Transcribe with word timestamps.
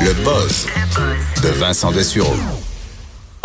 Le 0.00 0.12
buzz 0.24 0.66
de 1.42 1.48
Vincent 1.48 1.92
Dessureau. 1.92 2.34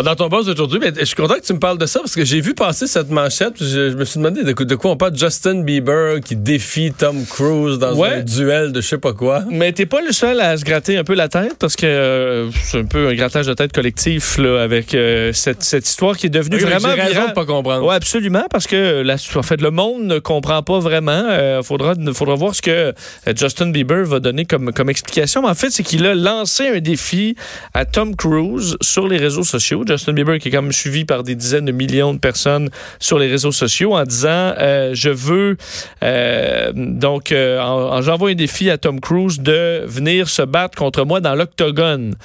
Dans 0.04 0.16
ton 0.16 0.28
boss 0.28 0.48
aujourd'hui, 0.48 0.80
mais 0.82 0.92
je 0.98 1.04
suis 1.06 1.16
content 1.16 1.36
que 1.36 1.46
tu 1.46 1.54
me 1.54 1.60
parles 1.60 1.78
de 1.78 1.86
ça 1.86 2.00
parce 2.00 2.16
que 2.16 2.24
j'ai 2.24 2.40
vu 2.42 2.54
passer 2.54 2.88
cette 2.88 3.10
manchette. 3.10 3.54
Je, 3.60 3.92
je 3.92 3.96
me 3.96 4.06
suis 4.06 4.18
demandé 4.20 4.44
de, 4.44 4.54
quoi- 4.54 4.66
de 4.66 4.76
quoi 4.76 4.92
on 4.92 4.98
parle. 4.98 5.16
Justin 5.18 5.62
Bieber 5.62 6.20
qui 6.22 6.36
défie 6.36 6.94
Tom 6.98 7.26
Cruise 7.26 7.78
dans 7.80 7.96
Ouais. 7.96 8.16
un 8.16 8.24
duel 8.24 8.72
de 8.72 8.80
je 8.82 8.88
sais 8.88 8.98
pas 8.98 9.14
quoi. 9.14 9.44
Mais 9.50 9.72
t'es 9.74 9.86
pas 9.86 10.02
le 10.02 10.12
seul 10.12 10.40
à 10.40 10.56
se 10.58 10.64
gratter 10.64 10.98
un 10.98 11.04
peu 11.04 11.16
la 11.16 11.28
tête 11.28 11.56
parce 11.60 11.76
que 11.76 11.86
euh, 11.86 12.50
c'est 12.64 12.80
un 12.80 12.86
peu 12.86 13.08
un 13.10 13.14
grattage 13.16 13.48
de 13.48 13.54
tête 13.54 13.74
collectif 13.74 14.38
là, 14.38 14.62
avec 14.62 14.94
euh, 14.96 15.34
cette, 15.34 15.64
cette 15.64 15.88
histoire 15.88 16.16
qui 16.16 16.28
est 16.28 16.30
devenue 16.30 16.58
vraiment 16.60 16.90
j'ai 16.96 17.02
raison 17.02 17.28
de 17.28 17.34
pas 17.34 17.46
comprendre. 17.46 17.86
Ouais, 17.86 17.96
absolument, 17.96 18.46
parce 18.50 18.68
que 18.68 19.02
la, 19.02 19.16
en 19.36 19.44
fait, 19.44 19.62
le 19.62 19.72
monde 19.72 20.04
ne 20.04 20.20
comprend 20.20 20.64
pas 20.64 20.80
vraiment. 20.80 21.26
Il 21.30 21.62
faudra, 21.64 21.94
faudra 22.14 22.36
voir 22.36 22.56
ce 22.56 22.62
que 22.62 22.72
euh, 22.72 22.94
Justin 23.36 23.72
Bieber 23.72 24.06
va 24.06 24.20
donner 24.20 24.46
comme, 24.46 24.72
comme 24.72 24.90
explication. 24.90 25.42
Mais 25.42 25.50
en 25.50 25.56
fait, 25.56 25.72
c'est 25.72 25.84
qu'il 25.84 26.06
a 26.06 26.16
lancé 26.16 26.68
un 26.70 26.80
défi 26.80 27.36
à 27.74 27.86
Tom 27.86 28.16
Cruise 28.16 28.78
sur 28.82 29.08
les 29.08 29.18
réseaux 29.18 29.44
sociaux. 29.44 29.84
Justin 29.94 30.14
Bieber 30.14 30.40
qui 30.40 30.48
est 30.48 30.52
quand 30.52 30.62
même 30.62 30.72
suivi 30.72 31.06
par 31.06 31.24
des 31.24 31.36
dizaines 31.36 31.66
de 31.66 31.72
millions 31.72 32.14
de 32.14 32.20
personnes 32.20 32.70
sur 33.00 33.20
les 33.20 33.28
réseaux 33.28 33.52
sociaux 33.52 33.96
en 33.96 34.04
disant 34.04 34.54
euh, 34.58 34.92
je 34.94 35.10
veux 35.10 35.58
euh, 36.04 36.72
donc 36.76 37.32
euh, 37.32 37.60
en- 37.60 37.98
en- 37.98 38.02
j'envoie 38.02 38.30
un 38.32 38.36
défi 38.36 38.70
à 38.70 38.78
Tom 38.78 39.00
Cruise 39.00 39.40
de 39.40 39.84
venir 39.86 40.30
se 40.30 40.42
battre 40.42 40.78
contre 40.78 41.04
moi 41.06 41.20
dans 41.22 41.36
l'octogone. 41.36 42.16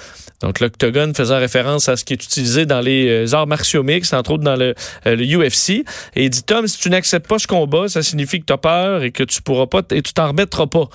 Donc 0.42 0.60
l'octogone 0.60 1.14
faisant 1.14 1.38
référence 1.38 1.88
à 1.88 1.96
ce 1.96 2.04
qui 2.04 2.12
est 2.12 2.22
utilisé 2.22 2.66
dans 2.66 2.80
les 2.80 3.32
arts 3.32 3.46
martiaux 3.46 3.82
mixtes, 3.82 4.12
entre 4.12 4.32
autres 4.32 4.44
dans 4.44 4.56
le, 4.56 4.74
UFC. 5.06 5.84
Et 6.16 6.24
il 6.24 6.30
dit 6.30 6.42
Tom, 6.42 6.66
si 6.66 6.78
tu 6.78 6.90
n'acceptes 6.90 7.26
pas 7.28 7.38
ce 7.38 7.46
combat, 7.46 7.88
ça 7.88 8.02
signifie 8.02 8.40
que 8.40 8.44
tu 8.46 8.52
as 8.52 8.58
peur 8.58 9.02
et 9.04 9.10
que 9.10 9.22
tu 9.22 9.40
pourras 9.40 9.66
pas 9.66 9.80
et 9.90 10.02
tu 10.02 10.12
t'en 10.12 10.28
remettras 10.28 10.66
pas. 10.66 10.88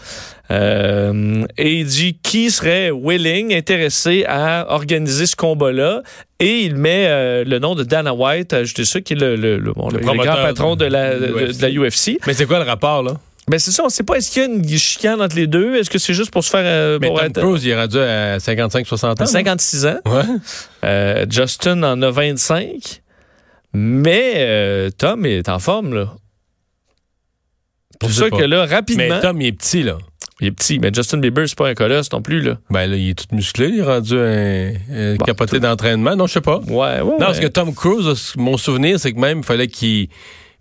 Et 0.52 1.72
il 1.80 1.86
dit 1.86 2.17
qui 2.22 2.52
serait 2.52 2.92
willing, 2.92 3.53
intéressé 3.56 4.25
à 4.28 4.66
organiser 4.73 5.25
ce 5.25 5.36
combat-là? 5.36 6.02
Et 6.41 6.61
il 6.61 6.75
met 6.75 7.05
euh, 7.07 7.43
le 7.43 7.59
nom 7.59 7.75
de 7.75 7.83
Dana 7.83 8.13
White, 8.13 8.53
ajouté 8.53 8.85
ça, 8.85 9.01
qui 9.01 9.13
est 9.13 9.15
le, 9.17 9.35
le, 9.35 9.57
le- 9.57 9.73
bon, 9.73 9.89
Le 9.89 9.99
le 9.99 10.05
grand 10.05 10.23
patron 10.35 10.75
de 10.77 10.85
la, 10.85 11.15
de 11.15 11.27
de- 11.27 11.51
de 11.51 11.61
la 11.61 11.69
UFC. 11.69 12.17
Mais 12.27 12.33
c'est 12.33 12.45
quoi 12.45 12.59
le 12.59 12.65
rapport, 12.65 13.03
là? 13.03 13.13
Ben 13.49 13.57
c'est 13.59 13.71
ça, 13.71 13.83
on 13.83 13.89
sait 13.89 14.03
pas, 14.03 14.15
est-ce 14.15 14.31
qu'il 14.31 14.43
y 14.43 14.45
a 14.45 14.47
une 14.47 14.67
chicane 14.77 15.21
entre 15.21 15.35
les 15.35 15.47
deux? 15.47 15.75
Est-ce 15.75 15.89
que 15.89 15.97
c'est 15.97 16.13
juste 16.13 16.29
pour 16.31 16.43
se 16.43 16.49
faire... 16.51 16.61
euh, 16.63 16.99
Mais 17.01 17.07
pour 17.07 17.17
Tom 17.17 17.25
être- 17.27 17.41
Cruise, 17.41 17.65
il 17.65 17.71
est 17.71 17.75
rendu 17.75 17.97
à 17.99 18.37
55-60 18.37 19.05
ans. 19.05 19.13
à 19.17 19.25
56 19.25 19.85
ans. 19.87 19.97
Ouais. 20.05 20.21
Euh, 20.85 21.25
Justin 21.29 21.81
en 21.83 22.01
a 22.03 22.11
25. 22.11 23.01
Mais 23.73 24.33
euh, 24.37 24.89
Tom 24.97 25.25
est 25.25 25.49
en 25.49 25.59
forme, 25.59 25.93
là. 25.95 26.13
C'est 28.01 28.07
Je 28.07 28.13
ça 28.13 28.29
pas. 28.29 28.37
que 28.37 28.43
là, 28.43 28.65
rapidement, 28.65 29.03
Mais 29.09 29.19
Tom, 29.19 29.41
il 29.41 29.47
est 29.47 29.51
petit, 29.51 29.83
là. 29.83 29.97
Il 30.41 30.47
est 30.47 30.51
petit, 30.51 30.79
mais 30.79 30.91
Justin 30.93 31.17
Bieber, 31.17 31.47
c'est 31.47 31.57
pas 31.57 31.67
un 31.69 31.73
colosse 31.73 32.11
non 32.11 32.21
plus, 32.21 32.41
là. 32.41 32.57
Ben 32.69 32.89
là, 32.89 32.95
il 32.95 33.09
est 33.09 33.13
tout 33.13 33.35
musclé, 33.35 33.67
il 33.69 33.79
est 33.79 33.83
rendu 33.83 34.17
un, 34.17 34.71
un 34.91 35.15
Bon, 35.15 35.25
capoté 35.25 35.59
d'entraînement. 35.59 36.15
Non, 36.15 36.27
je 36.27 36.33
sais 36.33 36.41
pas. 36.41 36.59
Ouais, 36.67 37.01
ouais. 37.01 37.03
Non, 37.03 37.17
parce 37.19 37.39
que 37.39 37.47
Tom 37.47 37.73
Cruise, 37.73 38.33
mon 38.37 38.57
souvenir, 38.57 38.99
c'est 38.99 39.11
que 39.13 39.19
même, 39.19 39.39
il 39.39 39.44
fallait 39.44 39.67
qu'il 39.67 40.07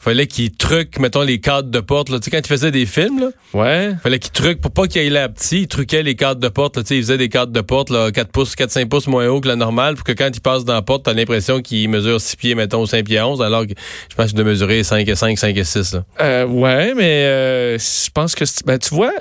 fallait 0.01 0.29
qu'il 0.29 0.53
truque, 0.53 0.99
mettons, 1.01 1.23
les 1.23 1.41
cadres 1.41 1.71
de 1.71 1.81
porte. 1.81 2.09
Là. 2.09 2.21
Tu 2.21 2.27
sais, 2.27 2.31
quand 2.31 2.39
il 2.39 2.47
faisait 2.47 2.71
des 2.71 2.87
films, 2.87 3.19
là, 3.21 3.29
Ouais. 3.53 3.95
fallait 4.01 4.21
qu'il 4.21 4.31
truque 4.31 4.61
pour 4.61 4.71
pas 4.71 4.87
qu'il 4.87 5.03
ait 5.03 5.11
l'air 5.11 5.33
petit. 5.33 5.63
Il 5.63 5.67
truquait 5.69 6.05
les 6.05 6.15
cadres 6.15 6.41
de 6.41 6.49
porte. 6.49 6.77
Là. 6.77 6.83
Tu 6.85 6.89
sais, 6.91 6.97
il 6.99 7.03
faisait 7.03 7.19
des 7.19 7.29
cadres 7.29 7.51
de 7.53 7.61
porte 7.61 7.91
là, 7.91 8.13
4 8.13 8.31
pouces, 8.31 8.55
4-5 8.55 8.89
pouces 8.89 9.09
moins 9.09 9.27
haut 9.27 9.41
que 9.41 9.49
la 9.49 9.57
normale 9.57 9.97
pour 9.97 10.05
que 10.05 10.13
quand 10.13 10.31
il 10.33 10.41
passe 10.41 10.65
dans 10.65 10.75
la 10.75 10.83
porte, 10.83 11.05
t'as 11.05 11.15
l'impression 11.15 11.61
qu'il 11.63 11.89
mesure 11.89 12.21
6 12.21 12.37
pieds, 12.37 12.55
mettons, 12.55 12.87
5 12.87 13.05
pieds 13.05 13.21
11, 13.21 13.43
alors 13.43 13.67
que 13.67 13.73
je 14.09 14.15
pense 14.15 14.27
qu'il 14.27 14.37
doit 14.37 14.45
mesurer 14.45 14.85
5 14.85 15.09
et 15.09 15.15
5, 15.17 15.37
5 15.37 15.57
et 15.57 15.65
6. 15.65 15.95
Là. 15.95 16.05
Euh, 16.21 16.47
ouais, 16.47 16.95
mais 16.95 17.25
euh, 17.25 17.79
je 17.79 18.11
pense 18.15 18.37
que... 18.37 18.45
Ben, 18.67 18.79
tu 18.79 18.95
vois, 18.95 19.13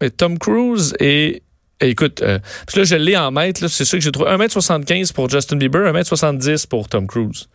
mais 0.00 0.10
Tom 0.10 0.38
Cruise 0.38 0.94
est... 1.00 1.42
Écoute, 1.80 2.22
euh, 2.22 2.40
parce 2.66 2.74
que 2.74 2.78
là, 2.80 2.84
je 2.84 2.96
l'ai 2.96 3.16
en 3.16 3.30
mètres, 3.30 3.62
là, 3.62 3.68
c'est 3.68 3.84
ça 3.84 3.96
que 3.96 4.02
j'ai 4.02 4.10
trouvé. 4.10 4.30
1m75 4.30 5.12
pour 5.12 5.30
Justin 5.30 5.56
Bieber, 5.56 5.92
1m70 5.92 6.66
pour 6.66 6.88
Tom 6.88 7.06
Cruise. 7.06 7.46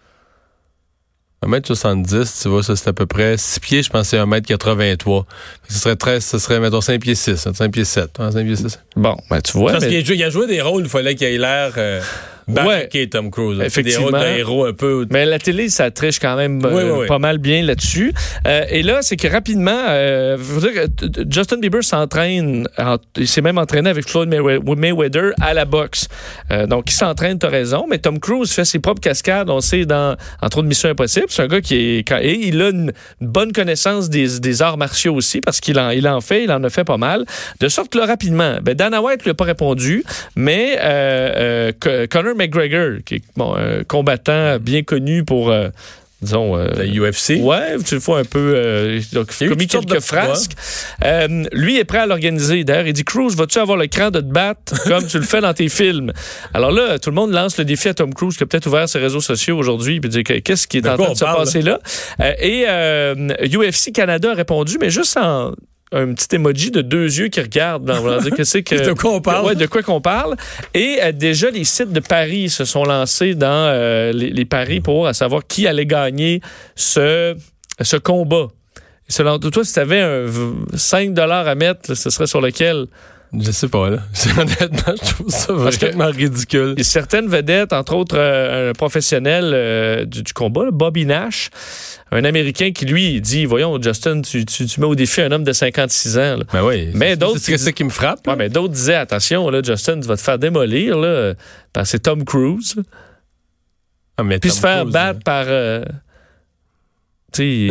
1m70, 1.45 2.41
tu 2.43 2.47
vois, 2.47 2.63
ça 2.63 2.75
c'est 2.77 2.87
à 2.87 2.93
peu 2.93 3.05
près 3.05 3.37
6 3.37 3.59
pieds, 3.59 3.83
je 3.83 3.89
pense 3.89 4.03
que 4.03 4.07
c'est 4.11 4.17
1m83. 4.17 5.25
Ce 5.67 5.77
serait 5.79 5.95
13, 5.97 6.23
ce 6.23 6.39
serait, 6.39 6.59
mettons, 6.61 6.79
5 6.79 7.01
pieds 7.01 7.15
6, 7.15 7.49
5 7.53 7.69
pieds 7.71 7.83
7. 7.83 8.11
hein, 8.19 8.31
5 8.31 8.45
pieds 8.45 8.55
6. 8.55 8.79
Bon, 8.95 9.17
ben 9.29 9.41
tu 9.41 9.51
vois, 9.57 9.73
Parce 9.73 9.83
mais- 9.85 10.03
qu'il 10.03 10.23
a 10.23 10.29
joué 10.29 10.47
des 10.47 10.61
rôles, 10.61 10.83
il 10.83 10.89
fallait 10.89 11.15
qu'il 11.15 11.27
ait 11.27 11.37
l'air 11.37 11.73
euh, 11.75 12.01
baraqué, 12.47 13.09
Tom 13.09 13.31
Cruise. 13.31 13.59
Des 13.59 13.65
Effectivement. 13.65 14.07
rôles 14.07 14.19
de 14.19 14.25
héros 14.39 14.65
un 14.65 14.73
peu. 14.73 15.05
Mais 15.11 15.25
la 15.25 15.39
télé, 15.39 15.69
ça 15.69 15.91
triche 15.91 16.19
quand 16.19 16.35
même 16.35 16.63
euh, 16.65 16.69
Oui, 16.73 16.83
oui, 16.83 16.99
oui. 17.01 17.07
pas 17.07 17.19
mal 17.19 17.37
bien 17.37 17.63
là-dessus. 17.63 18.13
Euh, 18.47 18.63
et 18.69 18.83
là, 18.83 18.99
c'est 19.01 19.15
que 19.17 19.27
rapidement, 19.27 19.71
euh, 19.89 20.37
faut 20.37 20.59
dire 20.59 20.73
que 20.73 20.87
t- 20.87 21.09
t- 21.09 21.21
Justin 21.29 21.57
Bieber 21.57 21.83
s'entraîne, 21.83 22.67
en- 22.77 22.97
il 23.17 23.27
s'est 23.27 23.41
même 23.41 23.57
entraîné 23.57 23.89
avec 23.89 24.07
Floyd 24.07 24.29
Maywe- 24.29 24.75
Mayweather 24.75 25.31
à 25.41 25.53
la 25.53 25.65
boxe. 25.65 26.07
Donc, 26.67 26.89
il 26.91 26.93
s'entraîne, 26.93 27.37
t'as 27.39 27.49
raison. 27.49 27.85
Mais 27.89 27.97
Tom 27.97 28.19
Cruise 28.19 28.51
fait 28.51 28.65
ses 28.65 28.79
propres 28.79 29.01
cascades, 29.01 29.49
on 29.49 29.61
sait, 29.61 29.85
dans, 29.85 30.15
entre 30.41 30.59
autres, 30.59 30.67
Mission 30.67 30.89
Impossible. 30.89 31.25
C'est 31.29 31.43
un 31.43 31.47
gars 31.47 31.61
qui 31.61 31.75
est... 31.75 32.11
Et 32.21 32.47
il 32.47 32.61
a 32.61 32.69
une, 32.69 32.91
bonne 33.21 33.51
connaissance 33.51 34.09
des, 34.09 34.39
des 34.39 34.61
arts 34.61 34.77
martiaux 34.77 35.15
aussi, 35.15 35.41
parce 35.41 35.59
qu'il 35.59 35.79
en, 35.79 35.89
il 35.89 36.07
en 36.07 36.21
fait, 36.21 36.43
il 36.43 36.51
en 36.51 36.63
a 36.63 36.69
fait 36.69 36.83
pas 36.83 36.97
mal. 36.97 37.25
De 37.59 37.67
sorte 37.67 37.89
que 37.91 37.97
là, 37.97 38.05
rapidement, 38.05 38.57
ben, 38.61 38.73
Dana 38.75 39.01
White 39.01 39.23
lui 39.23 39.31
a 39.31 39.33
pas 39.33 39.45
répondu, 39.45 40.03
mais 40.35 40.77
euh, 40.79 41.31
euh, 41.37 41.71
Co- 41.79 42.07
Conor 42.33 42.35
McGregor, 42.35 42.97
qui 43.05 43.15
est 43.15 43.21
bon, 43.35 43.55
un 43.55 43.83
combattant 43.83 44.57
bien 44.59 44.83
connu 44.83 45.23
pour, 45.23 45.49
euh, 45.51 45.69
disons... 46.21 46.57
euh, 46.57 46.67
La 46.75 46.85
UFC. 46.85 47.39
Ouais, 47.41 47.77
tu 47.85 47.95
le 47.95 47.99
vois 47.99 48.19
un 48.19 48.23
peu. 48.23 48.53
euh, 48.55 48.99
donc, 49.11 49.33
Il 49.41 49.47
a 49.47 49.49
commis 49.49 49.67
quelques 49.67 49.99
frasques. 49.99 50.53
Euh, 51.03 51.43
lui 51.51 51.77
est 51.77 51.83
prêt 51.83 51.99
à 51.99 52.05
l'organiser. 52.05 52.63
D'ailleurs, 52.63 52.87
il 52.87 52.93
dit 52.93 53.03
Cruz, 53.03 53.35
vas-tu 53.35 53.59
avoir 53.59 53.77
le 53.77 53.87
cran 53.87 54.09
de 54.11 54.19
te 54.19 54.25
battre 54.25 54.83
comme 54.87 55.05
tu 55.05 55.17
le 55.17 55.23
fais 55.25 55.41
dans 55.41 55.53
tes 55.53 55.69
films? 55.69 56.11
Alors 56.53 56.71
là, 56.71 56.97
tout 56.99 57.09
le 57.09 57.15
monde 57.15 57.31
lance 57.31 57.57
le 57.57 57.65
défi 57.65 57.89
à 57.89 57.93
Tom 57.93 58.13
Cruise 58.13 58.37
qui 58.37 58.43
a 58.43 58.45
peut-être 58.45 58.67
ouvert 58.67 58.87
ses 58.87 58.99
réseaux 58.99 59.21
sociaux 59.21 59.57
aujourd'hui 59.57 59.99
puis 59.99 60.09
dit 60.09 60.23
que- 60.23 60.39
qu'est-ce 60.39 60.67
qui 60.67 60.77
est 60.77 60.87
en 60.87 60.97
train 60.97 61.11
de 61.11 61.17
se 61.17 61.23
parle, 61.25 61.37
passer 61.39 61.61
là? 61.61 61.79
Et 62.41 62.65
UFC 63.47 63.91
Canada 63.93 64.31
a 64.31 64.35
répondu, 64.35 64.77
mais 64.79 64.89
juste 64.89 65.17
en 65.17 65.53
un 65.93 66.13
petit 66.13 66.35
emoji 66.35 66.71
de 66.71 66.81
deux 66.81 67.05
yeux 67.19 67.27
qui 67.27 67.39
regardent. 67.41 67.85
dans- 67.85 68.01
voilà, 68.01 68.19
dire 68.21 68.35
que 68.35 68.43
c'est 68.43 68.63
que 68.63 68.75
De 68.85 68.93
quoi 68.93 69.11
on 69.11 69.21
parle? 69.21 69.45
Ouais, 69.45 69.55
de 69.55 69.65
quoi 69.67 69.81
qu'on 69.83 70.01
parle. 70.01 70.35
Et 70.73 70.97
euh, 71.01 71.11
déjà, 71.11 71.49
les 71.51 71.63
sites 71.63 71.91
de 71.93 71.99
paris 71.99 72.49
se 72.49 72.65
sont 72.65 72.83
lancés 72.83 73.35
dans 73.35 73.47
euh, 73.69 74.11
les, 74.11 74.29
les 74.31 74.45
paris 74.45 74.81
pour 74.81 75.07
à 75.07 75.13
savoir 75.13 75.45
qui 75.47 75.67
allait 75.67 75.85
gagner 75.85 76.41
ce, 76.75 77.35
ce 77.81 77.97
combat. 77.97 78.47
Selon 79.07 79.37
toi, 79.37 79.63
si 79.63 79.73
tu 79.73 79.79
avais 79.79 80.25
5 80.75 81.17
à 81.19 81.55
mettre, 81.55 81.93
ce 81.93 82.09
serait 82.09 82.27
sur 82.27 82.41
lequel? 82.41 82.85
Je 83.39 83.51
sais 83.51 83.67
pas, 83.67 83.89
là. 83.89 83.97
Honnêtement, 84.37 84.93
je 85.01 85.11
trouve 85.13 85.29
ça 85.29 85.53
vraiment 85.53 86.07
ridicule. 86.07 86.75
Et 86.77 86.83
certaines 86.83 87.27
vedettes, 87.27 87.73
entre 87.73 87.95
autres 87.95 88.15
euh, 88.17 88.69
un 88.69 88.73
professionnel 88.73 89.51
euh, 89.53 90.05
du, 90.05 90.21
du 90.23 90.33
combat, 90.33 90.65
là, 90.65 90.71
Bobby 90.71 91.05
Nash, 91.05 91.49
un 92.11 92.23
Américain 92.25 92.71
qui, 92.71 92.85
lui, 92.85 93.19
dit, 93.21 93.45
voyons, 93.45 93.81
Justin, 93.81 94.21
tu, 94.21 94.45
tu, 94.45 94.65
tu 94.67 94.79
mets 94.79 94.85
au 94.85 94.93
défi 94.95 95.21
un 95.21 95.31
homme 95.31 95.43
de 95.43 95.51
56 95.53 96.17
ans. 96.17 96.37
là. 96.37 96.43
Ben 96.53 96.63
oui. 96.63 96.89
Mais 96.93 97.11
C'est- 97.11 97.15
d'autres 97.17 97.39
C'est 97.39 97.53
qui 97.53 97.59
ça 97.59 97.71
qui 97.71 97.83
me 97.83 97.89
frappe. 97.89 98.27
Ouais, 98.27 98.35
mais 98.35 98.49
d'autres 98.49 98.73
disaient, 98.73 98.95
attention, 98.95 99.49
là, 99.49 99.61
Justin, 99.63 99.99
tu 99.99 100.07
vas 100.07 100.15
te 100.17 100.21
faire 100.21 100.37
démolir, 100.37 100.97
là, 100.97 101.33
que 101.73 101.83
c'est 101.85 101.99
Tom 101.99 102.23
Cruise. 102.23 102.75
Ah, 104.17 104.23
mais 104.23 104.37
Puis 104.37 104.51
Tom 104.51 104.55
se 104.57 104.61
faire 104.61 104.79
Cruise, 104.81 104.93
battre 104.93 105.19
par... 105.25 105.45
euh, 105.47 105.83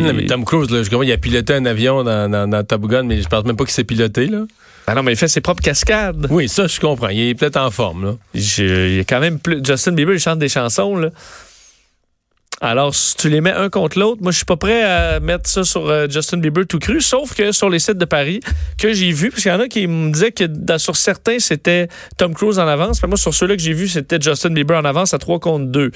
Non, 0.01 0.13
mais 0.13 0.25
Tom 0.25 0.43
Cruise, 0.45 0.69
là, 0.69 0.83
je 0.83 0.89
comprends, 0.89 1.03
il 1.03 1.11
a 1.11 1.17
piloté 1.17 1.53
un 1.53 1.65
avion 1.65 2.03
dans, 2.03 2.29
dans, 2.29 2.49
dans 2.49 2.63
Top 2.63 2.85
Gun, 2.87 3.03
mais 3.03 3.21
je 3.21 3.27
pense 3.27 3.45
même 3.45 3.55
pas 3.55 3.63
qu'il 3.63 3.73
s'est 3.73 3.83
piloté, 3.83 4.27
là. 4.27 4.39
Ah 4.87 4.95
non, 4.95 5.03
mais 5.03 5.13
il 5.13 5.17
fait 5.17 5.27
ses 5.29 5.39
propres 5.41 5.63
cascades. 5.63 6.27
Oui, 6.29 6.49
ça, 6.49 6.67
je 6.67 6.79
comprends. 6.79 7.07
Il 7.07 7.19
est 7.29 7.35
peut-être 7.35 7.57
en 7.57 7.71
forme, 7.71 8.05
là. 8.05 8.15
Je- 8.35 8.89
il 8.89 8.95
y 8.97 8.99
a 8.99 9.03
quand 9.05 9.21
même 9.21 9.39
plus. 9.39 9.59
Justin 9.63 9.93
Bieber, 9.93 10.13
il 10.13 10.19
chante 10.19 10.39
des 10.39 10.49
chansons, 10.49 10.95
là. 10.97 11.09
Alors, 12.65 12.95
si 12.95 13.17
tu 13.17 13.27
les 13.27 13.41
mets 13.41 13.51
un 13.51 13.67
contre 13.69 13.99
l'autre, 13.99 14.21
moi, 14.21 14.31
je 14.31 14.37
suis 14.37 14.45
pas 14.45 14.55
prêt 14.55 14.83
à 14.83 15.19
mettre 15.19 15.49
ça 15.49 15.65
sur 15.65 15.89
euh, 15.89 16.07
Justin 16.09 16.37
Bieber 16.37 16.65
tout 16.65 16.79
cru, 16.79 17.01
sauf 17.01 17.35
que 17.35 17.51
sur 17.51 17.69
les 17.69 17.79
sites 17.79 17.97
de 17.97 18.05
Paris 18.05 18.39
que 18.77 18.93
j'ai 18.93 19.11
vus, 19.11 19.31
parce 19.31 19.43
qu'il 19.43 19.51
y 19.51 19.55
en 19.55 19.59
a 19.59 19.67
qui 19.67 19.85
me 19.85 20.13
disaient 20.13 20.31
que 20.31 20.45
dans- 20.45 20.77
sur 20.77 20.95
certains, 20.95 21.39
c'était 21.39 21.89
Tom 22.17 22.33
Cruise 22.33 22.59
en 22.59 22.67
avance, 22.67 23.01
mais 23.03 23.09
moi, 23.09 23.17
sur 23.17 23.33
ceux-là 23.33 23.57
que 23.57 23.61
j'ai 23.61 23.73
vus, 23.73 23.89
c'était 23.89 24.17
Justin 24.21 24.51
Bieber 24.51 24.77
en 24.79 24.85
avance 24.85 25.13
à 25.13 25.17
3 25.19 25.39
contre 25.41 25.65
2, 25.65 25.91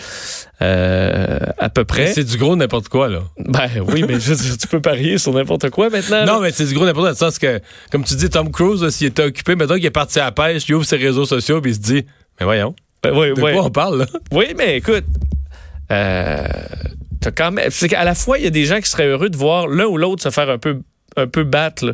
euh, 0.62 1.40
à 1.58 1.70
peu 1.70 1.86
près. 1.86 2.08
C'est 2.14 2.26
du 2.26 2.36
gros 2.38 2.56
n'importe 2.58 2.90
quoi, 2.90 3.08
là. 3.08 3.22
Ben 3.38 3.70
oui, 3.88 4.04
mais 4.06 4.20
je 4.20 4.34
tu 4.34 4.68
peux 4.68 4.82
parier 4.82 5.18
sur 5.18 5.34
n'importe 5.34 5.70
quoi 5.70 5.90
maintenant. 5.90 6.18
là. 6.18 6.26
Non, 6.26 6.40
mais 6.42 6.52
c'est 6.52 6.66
du 6.66 6.74
gros 6.74 6.86
n'importe 6.86 7.06
quoi, 7.06 7.14
dans 7.14 7.26
le 7.28 7.32
sens 7.32 7.40
que, 7.40 7.62
comme 7.94 8.04
tu 8.04 8.16
dis, 8.16 8.30
Tom 8.30 8.52
Cruise, 8.52 8.88
s'il 8.90 9.08
était 9.08 9.24
occupé, 9.24 9.56
maintenant 9.56 9.76
qu'il 9.76 9.86
est 9.86 9.90
parti 9.90 10.20
à 10.20 10.26
la 10.26 10.32
pêche, 10.34 10.64
il 10.68 10.76
ouvre 10.76 10.86
ses 10.86 10.98
réseaux 10.98 11.26
sociaux, 11.26 11.62
puis 11.62 11.72
il 11.72 11.76
se 11.76 11.80
dit, 11.80 12.06
mais 12.42 12.46
voyons, 12.46 12.76
Ben 13.04 13.12
oui, 13.18 13.34
de 13.34 13.42
oui. 13.42 13.54
quoi 13.54 13.64
on 13.64 13.70
parle, 13.70 14.00
là? 14.00 14.06
Oui, 14.34 14.48
mais 14.58 14.78
écoute, 14.78 15.06
euh, 15.92 16.48
t'as 17.22 17.32
quand 17.32 17.52
même. 17.52 17.70
C'est 17.70 17.90
qu'à 17.90 18.04
la 18.04 18.16
fois, 18.16 18.38
il 18.38 18.44
y 18.44 18.48
a 18.48 18.52
des 18.52 18.66
gens 18.66 18.80
qui 18.80 18.90
seraient 18.90 19.08
heureux 19.08 19.30
de 19.30 19.38
voir 19.38 19.68
l'un 19.68 19.86
ou 19.86 19.98
l'autre 19.98 20.24
se 20.24 20.30
faire 20.30 20.50
un 20.50 20.58
peu, 20.58 20.82
un 21.16 21.28
peu 21.28 21.44
battre. 21.44 21.86
là. 21.86 21.94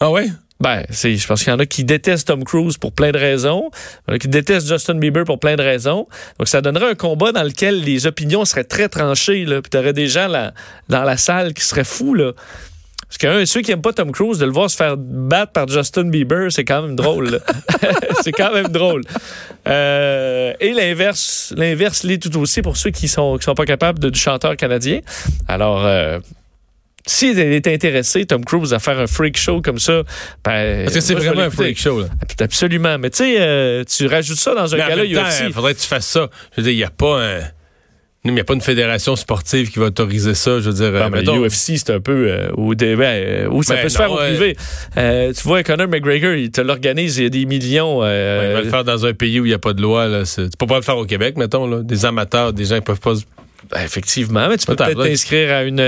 Ah 0.00 0.10
ouais? 0.10 0.28
Ben, 0.60 0.84
c'est, 0.90 1.16
je 1.16 1.26
pense 1.26 1.42
qu'il 1.42 1.50
y 1.50 1.56
en 1.56 1.58
a 1.58 1.64
qui 1.64 1.84
détestent 1.84 2.28
Tom 2.28 2.44
Cruise 2.44 2.76
pour 2.76 2.92
plein 2.92 3.12
de 3.12 3.18
raisons, 3.18 3.70
il 4.06 4.10
y 4.10 4.12
en 4.12 4.14
a 4.16 4.18
qui 4.18 4.28
détestent 4.28 4.68
Justin 4.68 4.96
Bieber 4.96 5.24
pour 5.24 5.40
plein 5.40 5.56
de 5.56 5.62
raisons. 5.62 6.06
Donc, 6.38 6.48
ça 6.48 6.60
donnerait 6.60 6.90
un 6.90 6.94
combat 6.94 7.32
dans 7.32 7.42
lequel 7.42 7.80
les 7.82 8.06
opinions 8.06 8.44
seraient 8.44 8.64
très 8.64 8.90
tranchées. 8.90 9.46
Là, 9.46 9.62
puis 9.62 9.70
t'aurais 9.70 9.94
des 9.94 10.06
gens 10.06 10.28
là, 10.28 10.52
dans 10.90 11.02
la 11.02 11.16
salle 11.16 11.54
qui 11.54 11.64
seraient 11.64 11.84
fous. 11.84 12.12
Là. 12.12 12.32
Parce 13.10 13.18
que 13.18 13.26
un, 13.26 13.44
ceux 13.44 13.60
qui 13.62 13.72
aiment 13.72 13.82
pas 13.82 13.92
Tom 13.92 14.12
Cruise, 14.12 14.38
de 14.38 14.44
le 14.44 14.52
voir 14.52 14.70
se 14.70 14.76
faire 14.76 14.96
battre 14.96 15.50
par 15.50 15.66
Justin 15.66 16.04
Bieber, 16.04 16.52
c'est 16.52 16.64
quand 16.64 16.82
même 16.82 16.94
drôle. 16.94 17.40
c'est 18.22 18.30
quand 18.30 18.54
même 18.54 18.68
drôle. 18.68 19.02
Euh, 19.66 20.52
et 20.60 20.72
l'inverse, 20.72 21.52
l'inverse 21.56 22.04
l'est 22.04 22.22
tout 22.22 22.38
aussi 22.38 22.62
pour 22.62 22.76
ceux 22.76 22.90
qui 22.90 23.08
sont, 23.08 23.36
qui 23.36 23.42
sont 23.42 23.54
pas 23.54 23.64
capables 23.64 23.98
de, 23.98 24.10
du 24.10 24.18
chanteur 24.18 24.56
canadien. 24.56 25.00
Alors, 25.48 25.84
euh, 25.84 26.20
s'il 27.04 27.36
est 27.40 27.66
intéressé, 27.66 28.26
Tom 28.26 28.44
Cruise, 28.44 28.72
à 28.72 28.78
faire 28.78 29.00
un 29.00 29.08
freak 29.08 29.36
show 29.36 29.60
comme 29.60 29.80
ça, 29.80 30.02
ben, 30.44 30.84
Parce 30.84 30.94
que 30.94 31.00
c'est 31.00 31.14
vraiment 31.14 31.40
un 31.40 31.50
freak 31.50 31.80
show, 31.80 32.02
là. 32.02 32.06
Absolument. 32.38 32.96
Mais 32.96 33.10
tu 33.10 33.18
sais, 33.18 33.40
euh, 33.40 33.82
tu 33.82 34.06
rajoutes 34.06 34.38
ça 34.38 34.54
dans 34.54 34.72
un 34.72 34.78
gala 34.78 35.02
UFC. 35.02 35.46
il 35.46 35.52
faudrait 35.52 35.74
que 35.74 35.80
tu 35.80 35.88
fasses 35.88 36.06
ça. 36.06 36.30
Je 36.52 36.60
veux 36.60 36.62
dire, 36.62 36.72
il 36.72 36.76
n'y 36.76 36.84
a 36.84 36.90
pas 36.90 37.20
un. 37.20 37.40
Il 38.24 38.34
n'y 38.34 38.40
a 38.40 38.44
pas 38.44 38.52
une 38.52 38.60
fédération 38.60 39.16
sportive 39.16 39.70
qui 39.70 39.78
va 39.78 39.86
autoriser 39.86 40.34
ça. 40.34 40.60
Je 40.60 40.68
veux 40.68 40.74
dire, 40.74 40.90
Non, 40.92 40.98
euh, 41.06 41.08
mais 41.10 41.18
mettons- 41.20 41.36
UFC, 41.42 41.78
c'est 41.78 41.88
un 41.90 42.00
peu 42.00 42.26
euh, 42.28 42.50
où, 42.54 42.74
des- 42.74 42.94
ben, 42.94 43.04
euh, 43.04 43.48
où 43.50 43.62
ça 43.62 43.76
Ben 43.76 43.82
peut 43.84 43.88
se 43.88 43.96
faire 43.96 44.12
au 44.12 44.16
privé. 44.16 44.56
Euh, 44.98 45.32
tu 45.32 45.42
vois, 45.44 45.62
Conor 45.62 45.88
McGregor, 45.88 46.34
il 46.34 46.50
te 46.50 46.60
l'organise, 46.60 47.16
il 47.16 47.22
y 47.22 47.26
a 47.26 47.30
des 47.30 47.46
millions. 47.46 48.00
Euh, 48.02 48.48
il 48.50 48.54
va 48.56 48.60
le 48.62 48.68
faire 48.68 48.84
dans 48.84 49.06
un 49.06 49.14
pays 49.14 49.40
où 49.40 49.46
il 49.46 49.48
n'y 49.48 49.54
a 49.54 49.58
pas 49.58 49.72
de 49.72 49.80
loi. 49.80 50.06
Là. 50.06 50.24
Tu 50.24 50.48
peux 50.58 50.66
pas 50.66 50.76
le 50.76 50.82
faire 50.82 50.98
au 50.98 51.06
Québec, 51.06 51.38
mettons. 51.38 51.66
Là. 51.66 51.78
Des 51.82 52.04
amateurs, 52.04 52.52
des 52.52 52.66
gens 52.66 52.74
qui 52.76 52.82
peuvent 52.82 53.00
pas. 53.00 53.14
ben, 53.70 53.80
effectivement, 53.84 54.48
mais 54.50 54.58
tu 54.58 54.66
peux 54.66 54.76
Peut-être, 54.76 55.02
t'inscrire 55.02 55.50
à 55.54 55.62
une. 55.62 55.80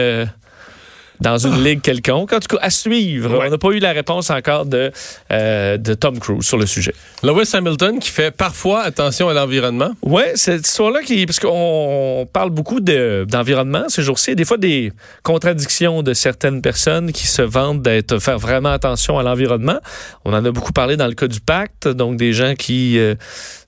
Dans 1.23 1.39
une 1.39 1.63
ligue 1.65 1.81
quelconque. 1.81 2.33
En 2.33 2.41
tout 2.41 2.57
cas, 2.57 2.63
à 2.63 2.71
suivre. 2.71 3.39
Ouais. 3.39 3.47
On 3.47 3.51
n'a 3.51 3.59
pas 3.59 3.69
eu 3.71 3.79
la 3.79 3.93
réponse 3.93 4.31
encore 4.31 4.67
de, 4.67 4.91
euh, 5.31 5.77
de 5.79 5.95
Tom 5.95 6.19
Cruise 6.19 6.45
sur 6.45 6.59
le 6.59 6.67
sujet. 6.67 6.95
Lewis 7.23 7.51
Hamilton 7.55 7.99
qui 7.99 8.11
fait 8.11 8.31
parfois 8.31 8.83
attention 8.83 9.29
à 9.29 9.35
l'environnement. 9.35 9.93
Oui, 10.03 10.23
cette 10.35 10.67
histoire-là, 10.67 11.01
qui, 11.03 11.25
parce 11.27 11.39
qu'on 11.41 12.29
parle 12.33 12.51
beaucoup 12.51 12.81
de- 12.81 13.25
d'environnement 13.29 13.85
ces 13.89 14.03
jours-ci, 14.03 14.35
des 14.35 14.45
fois 14.45 14.57
des 14.59 14.93
contradictions 15.23 16.03
de 16.03 16.13
certaines 16.15 16.61
personnes 16.61 17.13
qui 17.13 17.27
se 17.27 17.43
vantent 17.43 17.83
d'être 17.83 18.19
faire 18.19 18.39
vraiment 18.39 18.71
attention 18.73 19.19
à 19.19 19.23
l'environnement. 19.23 19.79
On 20.25 20.33
en 20.35 20.45
a 20.45 20.51
beaucoup 20.51 20.73
parlé 20.73 20.97
dans 20.97 21.07
le 21.07 21.15
cas 21.15 21.29
du 21.29 21.41
pacte, 21.41 21.89
donc 21.89 22.17
des 22.17 22.33
gens 22.33 22.55
qui 22.55 22.99
euh, 22.99 23.15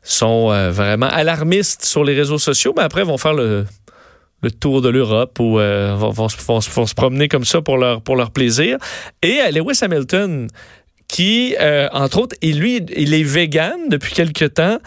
sont 0.03 0.51
euh, 0.51 0.71
vraiment 0.71 1.07
alarmistes 1.07 1.85
sur 1.85 2.05
les 2.05 2.15
réseaux 2.15 2.39
sociaux, 2.39 2.75
mais 2.77 2.83
après 2.83 3.05
vont 3.05 3.19
faire 3.19 3.35
le, 3.35 3.65
le 4.45 4.51
tour 4.51 4.83
de 4.83 4.89
l'Europe 4.89 5.39
ou 5.41 5.59
euh, 5.59 5.95
vont, 5.97 6.29
se- 6.29 6.95
promener 6.95 7.29
comme 7.29 7.45
ça 7.45 7.63
pour 7.63 7.77
leur, 7.79 8.03
plaisir. 8.31 8.77
Et 9.23 9.41
euh, 9.41 9.51
Lewis 9.51 9.79
Hamilton, 9.83 10.49
qui, 11.09 11.57
euh, 11.61 11.89
entre 11.93 12.19
autres, 12.19 12.37
il 12.43 13.15
est 13.15 13.23
vegan 13.23 13.89
depuis 13.89 14.13
quelque 14.15 14.45
temps 14.45 14.79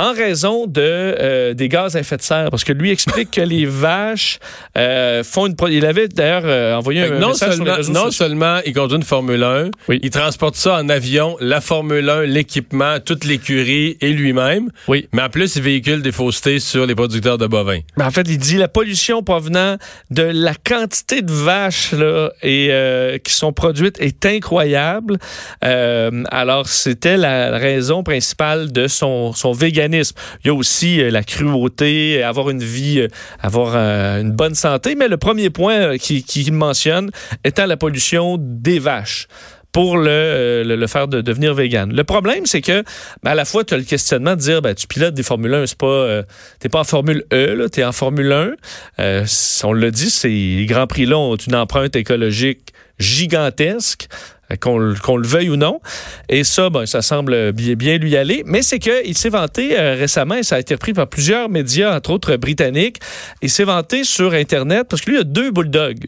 en 0.00 0.14
raison 0.14 0.66
de 0.66 0.80
euh, 0.80 1.52
des 1.52 1.68
gaz 1.68 1.94
à 1.94 2.00
effet 2.00 2.16
de 2.16 2.22
serre 2.22 2.50
parce 2.50 2.64
que 2.64 2.72
lui 2.72 2.90
explique 2.90 3.32
que 3.32 3.42
les 3.42 3.66
vaches 3.66 4.38
euh, 4.78 5.22
font 5.22 5.46
une 5.46 5.54
il 5.68 5.84
avait 5.84 6.08
d'ailleurs 6.08 6.44
euh, 6.46 6.74
envoyé 6.74 7.02
un 7.02 7.18
non 7.18 7.28
message 7.28 7.56
sur 7.56 7.64
les 7.64 7.70
non 7.70 8.04
sociaux. 8.06 8.10
seulement 8.10 8.60
il 8.64 8.72
conduit 8.72 8.96
une 8.96 9.02
Formule 9.02 9.42
1, 9.42 9.70
Oui. 9.88 10.00
il 10.02 10.08
transporte 10.08 10.56
ça 10.56 10.76
en 10.76 10.88
avion, 10.88 11.36
la 11.40 11.60
Formule 11.60 12.08
1, 12.08 12.22
l'équipement, 12.22 12.98
toute 12.98 13.24
l'écurie 13.24 13.98
et 14.00 14.08
lui-même. 14.12 14.70
Oui. 14.88 15.06
Mais 15.12 15.22
en 15.22 15.28
plus, 15.28 15.56
il 15.56 15.62
véhicule 15.62 16.00
des 16.00 16.12
faussetés 16.12 16.60
sur 16.60 16.86
les 16.86 16.94
producteurs 16.94 17.36
de 17.36 17.46
bovins. 17.46 17.80
Ben, 17.98 18.06
en 18.06 18.10
fait, 18.10 18.26
il 18.28 18.38
dit 18.38 18.56
la 18.56 18.68
pollution 18.68 19.22
provenant 19.22 19.76
de 20.10 20.22
la 20.22 20.54
quantité 20.54 21.20
de 21.20 21.32
vaches 21.32 21.92
là, 21.92 22.30
et, 22.42 22.68
euh, 22.70 23.18
qui 23.18 23.34
sont 23.34 23.52
produites 23.52 24.00
est 24.00 24.24
incroyable. 24.24 25.18
Alors, 25.60 26.68
c'était 26.68 27.18
la 27.18 27.58
raison 27.58 28.02
principale 28.02 28.72
de 28.72 28.88
son, 28.88 29.34
son 29.34 29.52
véganisme. 29.52 29.89
Il 29.98 30.46
y 30.46 30.50
a 30.50 30.54
aussi 30.54 31.00
euh, 31.02 31.10
la 31.10 31.22
cruauté, 31.22 32.22
avoir 32.22 32.50
une 32.50 32.62
vie, 32.62 33.00
euh, 33.00 33.08
avoir 33.40 33.72
euh, 33.74 34.20
une 34.20 34.32
bonne 34.32 34.54
santé. 34.54 34.94
Mais 34.94 35.08
le 35.08 35.16
premier 35.16 35.50
point 35.50 35.98
qu'il 35.98 36.22
qui 36.24 36.50
mentionne 36.50 37.10
étant 37.44 37.66
la 37.66 37.76
pollution 37.76 38.36
des 38.38 38.78
vaches 38.78 39.26
pour 39.72 39.98
le, 39.98 40.64
le, 40.66 40.74
le 40.74 40.86
faire 40.88 41.06
de 41.06 41.20
devenir 41.20 41.54
vegan. 41.54 41.94
Le 41.94 42.02
problème, 42.02 42.44
c'est 42.44 42.60
que 42.60 42.82
ben, 43.22 43.30
à 43.30 43.34
la 43.36 43.44
fois, 43.44 43.62
tu 43.62 43.72
as 43.74 43.76
le 43.76 43.84
questionnement 43.84 44.34
de 44.34 44.40
dire 44.40 44.62
ben, 44.62 44.74
tu 44.74 44.88
pilotes 44.88 45.14
des 45.14 45.22
Formule 45.22 45.54
1, 45.54 45.66
c'est 45.66 45.78
pas 45.78 46.22
t'es 46.58 46.68
pas 46.68 46.80
en 46.80 46.84
Formule 46.84 47.22
E, 47.32 47.54
là, 47.54 47.68
t'es 47.68 47.84
en 47.84 47.92
Formule 47.92 48.32
1. 48.32 48.50
Euh, 48.98 49.24
c- 49.26 49.64
on 49.64 49.72
l'a 49.72 49.92
dit, 49.92 50.12
les 50.24 50.66
Grands 50.66 50.88
Prix 50.88 51.06
là 51.06 51.18
ont 51.18 51.36
une 51.36 51.54
empreinte 51.54 51.94
écologique 51.94 52.70
gigantesque. 52.98 54.08
Euh, 54.52 54.56
Qu'on 54.56 54.78
le- 54.78 55.26
veuille 55.26 55.50
ou 55.50 55.56
non. 55.56 55.80
Et 56.28 56.44
ça, 56.44 56.70
ben, 56.70 56.86
ça 56.86 57.02
semble 57.02 57.52
bien, 57.52 57.98
lui 57.98 58.16
aller. 58.16 58.42
Mais 58.46 58.62
c'est 58.62 58.78
qu'il 58.78 59.16
s'est 59.16 59.28
vanté 59.28 59.78
euh, 59.78 59.94
récemment, 59.94 60.36
et 60.36 60.42
ça 60.42 60.56
a 60.56 60.58
été 60.60 60.74
repris 60.74 60.92
par 60.92 61.08
plusieurs 61.08 61.48
médias, 61.48 61.96
entre 61.96 62.10
autres 62.10 62.36
britanniques, 62.36 62.98
il 63.42 63.50
s'est 63.50 63.64
vanté 63.64 64.04
sur 64.04 64.32
Internet 64.32 64.86
parce 64.88 65.02
que 65.02 65.10
lui 65.10 65.18
a 65.18 65.24
deux 65.24 65.50
bulldogs. 65.50 66.06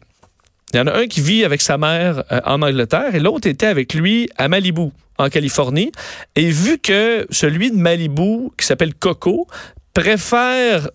Il 0.72 0.78
y 0.78 0.80
en 0.80 0.86
a 0.86 0.96
un 0.96 1.06
qui 1.06 1.20
vit 1.20 1.44
avec 1.44 1.60
sa 1.60 1.76
mère 1.78 2.24
euh, 2.32 2.40
en 2.46 2.62
Angleterre 2.62 3.14
et 3.14 3.20
l'autre 3.20 3.46
était 3.46 3.66
avec 3.66 3.92
lui 3.94 4.28
à 4.38 4.48
Malibu, 4.48 4.88
en 5.18 5.28
Californie. 5.28 5.92
Et 6.34 6.48
vu 6.48 6.78
que 6.78 7.26
celui 7.30 7.70
de 7.70 7.76
Malibu, 7.76 8.48
qui 8.58 8.66
s'appelle 8.66 8.94
Coco, 8.94 9.46
préfère 9.94 10.88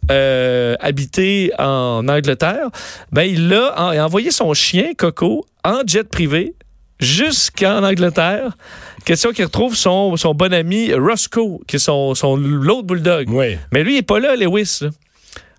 habiter 0.80 1.52
en 1.60 2.08
Angleterre, 2.08 2.70
ben 3.12 3.22
il 3.22 3.54
a, 3.54 3.68
a 3.68 4.04
envoyé 4.04 4.32
son 4.32 4.56
chien 4.56 4.94
Coco 4.98 5.46
en 5.64 5.82
jet 5.86 6.10
privé 6.10 6.56
jusqu'en 7.00 7.84
Angleterre. 7.84 8.58
Question 9.06 9.32
qu'il 9.32 9.46
retrouve 9.46 9.76
son, 9.76 10.18
son 10.18 10.34
bon 10.34 10.54
ami 10.54 10.94
Roscoe, 10.94 11.60
qui 11.68 11.78
est 11.78 11.80
son, 11.80 12.14
son 12.16 12.36
l'autre 12.36 12.84
bulldog. 12.84 13.28
Oui. 13.30 13.58
Mais 13.72 13.84
lui, 13.84 13.94
il 13.94 13.96
n'est 13.98 14.02
pas 14.02 14.20
là, 14.20 14.36
Lewis. 14.36 14.80
là. 14.82 14.90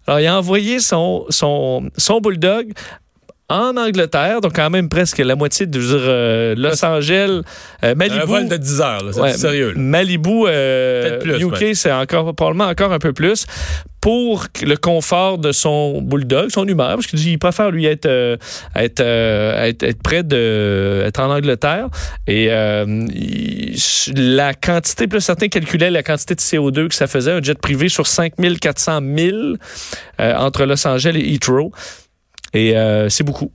Alors, 0.06 0.20
il 0.20 0.26
a 0.26 0.38
envoyé 0.38 0.80
son, 0.80 1.26
son, 1.28 1.90
son 1.96 2.20
bulldog 2.20 2.72
en 3.50 3.76
Angleterre, 3.78 4.42
donc 4.42 4.54
quand 4.54 4.68
même 4.68 4.90
presque 4.90 5.18
la 5.18 5.34
moitié 5.34 5.64
de 5.66 5.80
je 5.80 5.86
veux 5.86 5.98
dire, 5.98 6.06
euh, 6.10 6.54
Los 6.56 6.84
Angeles, 6.84 7.40
euh, 7.82 7.94
Malibu. 7.94 8.20
Un 8.20 8.24
vol 8.26 8.48
de 8.48 8.56
10 8.58 8.80
heures, 8.82 9.04
là. 9.04 9.12
Ouais, 9.18 9.32
sérieux. 9.32 9.72
là. 9.72 9.78
Malibu, 9.78 10.44
euh, 10.46 11.18
plus, 11.18 11.42
UK, 11.42 11.74
c'est 11.74 11.92
encore 11.92 12.34
probablement 12.34 12.66
encore 12.66 12.92
un 12.92 12.98
peu 12.98 13.14
plus 13.14 13.46
pour 14.08 14.46
le 14.62 14.76
confort 14.76 15.36
de 15.36 15.52
son 15.52 16.00
bulldog, 16.00 16.48
son 16.48 16.66
humeur, 16.66 16.94
parce 16.94 17.06
qu'il 17.06 17.18
dit 17.18 17.32
il 17.32 17.38
préfère 17.38 17.70
lui 17.70 17.84
être 17.84 18.06
euh, 18.06 18.38
être, 18.74 19.00
euh, 19.00 19.62
être 19.66 19.82
être 19.82 20.02
près 20.02 20.22
de 20.22 21.02
être 21.04 21.20
en 21.20 21.30
Angleterre 21.30 21.88
et 22.26 22.46
euh, 22.50 22.86
il- 23.14 23.76
la 24.34 24.54
quantité 24.54 25.08
plus 25.08 25.20
certains 25.20 25.48
calculaient 25.48 25.90
la 25.90 26.02
quantité 26.02 26.34
de 26.34 26.40
CO2 26.40 26.88
que 26.88 26.94
ça 26.94 27.06
faisait 27.06 27.32
un 27.32 27.42
jet 27.42 27.58
privé 27.58 27.90
sur 27.90 28.06
5400 28.06 29.02
milles 29.02 29.58
euh, 30.22 30.34
entre 30.36 30.64
Los 30.64 30.86
Angeles 30.86 31.20
et 31.22 31.34
Heathrow 31.34 31.70
et 32.54 32.74
c'est 33.10 33.24
beaucoup. 33.24 33.52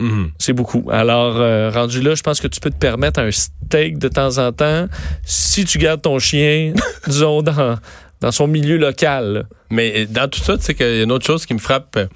Mhm. 0.00 0.30
C'est 0.38 0.52
beaucoup. 0.52 0.88
Alors, 0.92 1.36
euh, 1.36 1.70
rendu 1.70 2.00
là, 2.02 2.14
je 2.16 2.22
pense 2.22 2.40
que 2.40 2.46
tu 2.48 2.58
peux 2.60 2.70
te 2.70 2.76
permettre 2.78 3.20
un 3.20 3.30
steak 3.30 3.98
de 3.98 4.08
temps 4.08 4.38
en 4.38 4.52
temps 4.52 4.86
si 5.24 5.64
tu 5.64 5.78
gardes 5.78 6.02
ton 6.02 6.18
chien, 6.18 6.72
disons, 7.06 7.42
dans, 7.42 7.76
dans 8.20 8.32
son 8.32 8.46
milieu 8.46 8.76
local. 8.76 9.32
là. 9.32 9.42
Mais 9.70 10.06
dans 10.06 10.28
tout 10.28 10.40
ça, 10.40 10.56
tu 10.56 10.64
sais 10.64 10.74
qu'il 10.74 10.86
y 10.86 11.00
a 11.00 11.02
une 11.02 11.12
autre 11.12 11.26
chose 11.26 11.46
qui 11.46 11.54
me 11.54 11.58
frappe. 11.58 11.96
euh, 11.96 12.06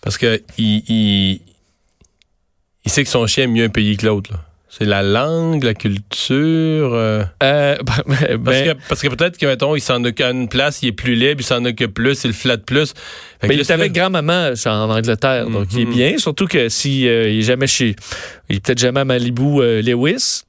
Parce 0.00 0.18
que 0.18 0.42
il, 0.58 0.82
il, 0.88 1.40
il 2.84 2.90
sait 2.90 3.04
que 3.04 3.10
son 3.10 3.26
chien 3.26 3.44
est 3.44 3.48
mieux 3.48 3.68
payé 3.68 3.96
que 3.96 4.06
l'autre. 4.06 4.30
C'est 4.76 4.86
la 4.86 5.04
langue, 5.04 5.62
la 5.62 5.74
culture. 5.74 6.94
euh, 6.94 7.22
Euh, 7.44 7.76
ben, 7.84 7.94
ben, 8.06 8.42
Parce 8.44 8.62
que, 8.62 8.72
parce 8.88 9.02
que 9.02 9.08
peut-être 9.08 9.38
que, 9.38 9.46
mettons, 9.46 9.76
il 9.76 9.80
s'en 9.80 10.02
occupe 10.02 10.22
à 10.26 10.30
une 10.30 10.48
place, 10.48 10.82
il 10.82 10.88
est 10.88 10.92
plus 10.92 11.14
libre, 11.14 11.40
il 11.40 11.44
s'en 11.44 11.64
occupe 11.64 11.94
plus, 11.94 12.24
il 12.24 12.32
flatte 12.32 12.64
plus. 12.64 12.92
Fait 13.40 13.46
ben, 13.46 13.54
il 13.54 13.60
est 13.60 13.70
avec 13.70 13.92
c'est 13.94 14.00
grand-maman 14.00 14.56
c'est 14.56 14.68
en 14.68 14.90
Angleterre, 14.90 15.48
donc 15.48 15.68
il 15.72 15.80
est 15.82 15.84
Mhm. 15.84 15.92
bien. 15.94 16.18
Surtout 16.18 16.46
que 16.48 16.68
si 16.68 17.06
euh, 17.06 17.28
il 17.30 17.38
est 17.38 17.42
jamais 17.42 17.68
chez... 17.68 17.94
Il 18.48 18.56
est 18.56 18.60
peut-être 18.64 18.80
jamais 18.80 19.00
à 19.00 19.04
Malibu, 19.04 19.60
euh, 19.60 19.80
Lewis. 19.80 20.42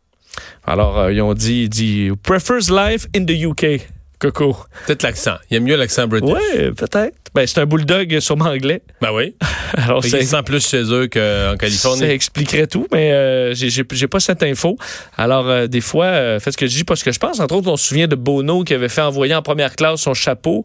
Alors, 0.65 1.11
ils 1.11 1.21
ont 1.21 1.33
dit, 1.35 1.63
il 1.63 1.69
dit 1.69 2.09
«Prefers 2.23 2.71
life 2.71 3.05
in 3.15 3.25
the 3.25 3.31
UK», 3.31 3.81
Coco. 4.31 4.57
Peut-être 4.87 5.03
l'accent. 5.03 5.35
Il 5.49 5.57
aime 5.57 5.63
mieux 5.63 5.75
l'accent 5.75 6.07
british. 6.07 6.29
Ouais, 6.29 6.71
peut-être. 6.71 7.15
Ben, 7.33 7.45
c'est 7.45 7.59
un 7.59 7.65
bulldog 7.65 8.17
sûrement 8.21 8.45
anglais. 8.45 8.81
Ben 9.01 9.09
oui. 9.13 9.35
Alors, 9.77 10.01
c'est- 10.03 10.09
qu'ils 10.11 10.23
se 10.25 10.31
sentent 10.31 10.45
plus 10.45 10.65
chez 10.65 10.83
eux 10.83 11.07
qu'en 11.07 11.51
Ça 11.51 11.57
Californie. 11.57 12.03
expliquerait 12.05 12.67
tout, 12.67 12.87
mais 12.93 13.11
euh, 13.11 13.53
j'ai- 13.53 13.83
pas 14.07 14.19
cette 14.21 14.41
info. 14.43 14.77
Alors, 15.17 15.49
euh, 15.49 15.67
des 15.67 15.81
fois, 15.81 16.05
euh, 16.05 16.39
faites 16.39 16.53
ce 16.53 16.57
que 16.57 16.65
je 16.67 16.75
dis, 16.77 16.83
pas 16.85 16.95
ce 16.95 17.03
que 17.03 17.11
je 17.11 17.19
pense. 17.19 17.39
Entre 17.41 17.53
autres, 17.55 17.69
on 17.69 17.75
se 17.75 17.87
souvient 17.89 18.07
de 18.07 18.15
Bono 18.15 18.63
qui 18.63 18.73
avait 18.73 18.87
fait 18.89 19.01
envoyer 19.01 19.35
en 19.35 19.41
première 19.41 19.75
classe 19.75 19.99
son 20.01 20.13
chapeau 20.13 20.63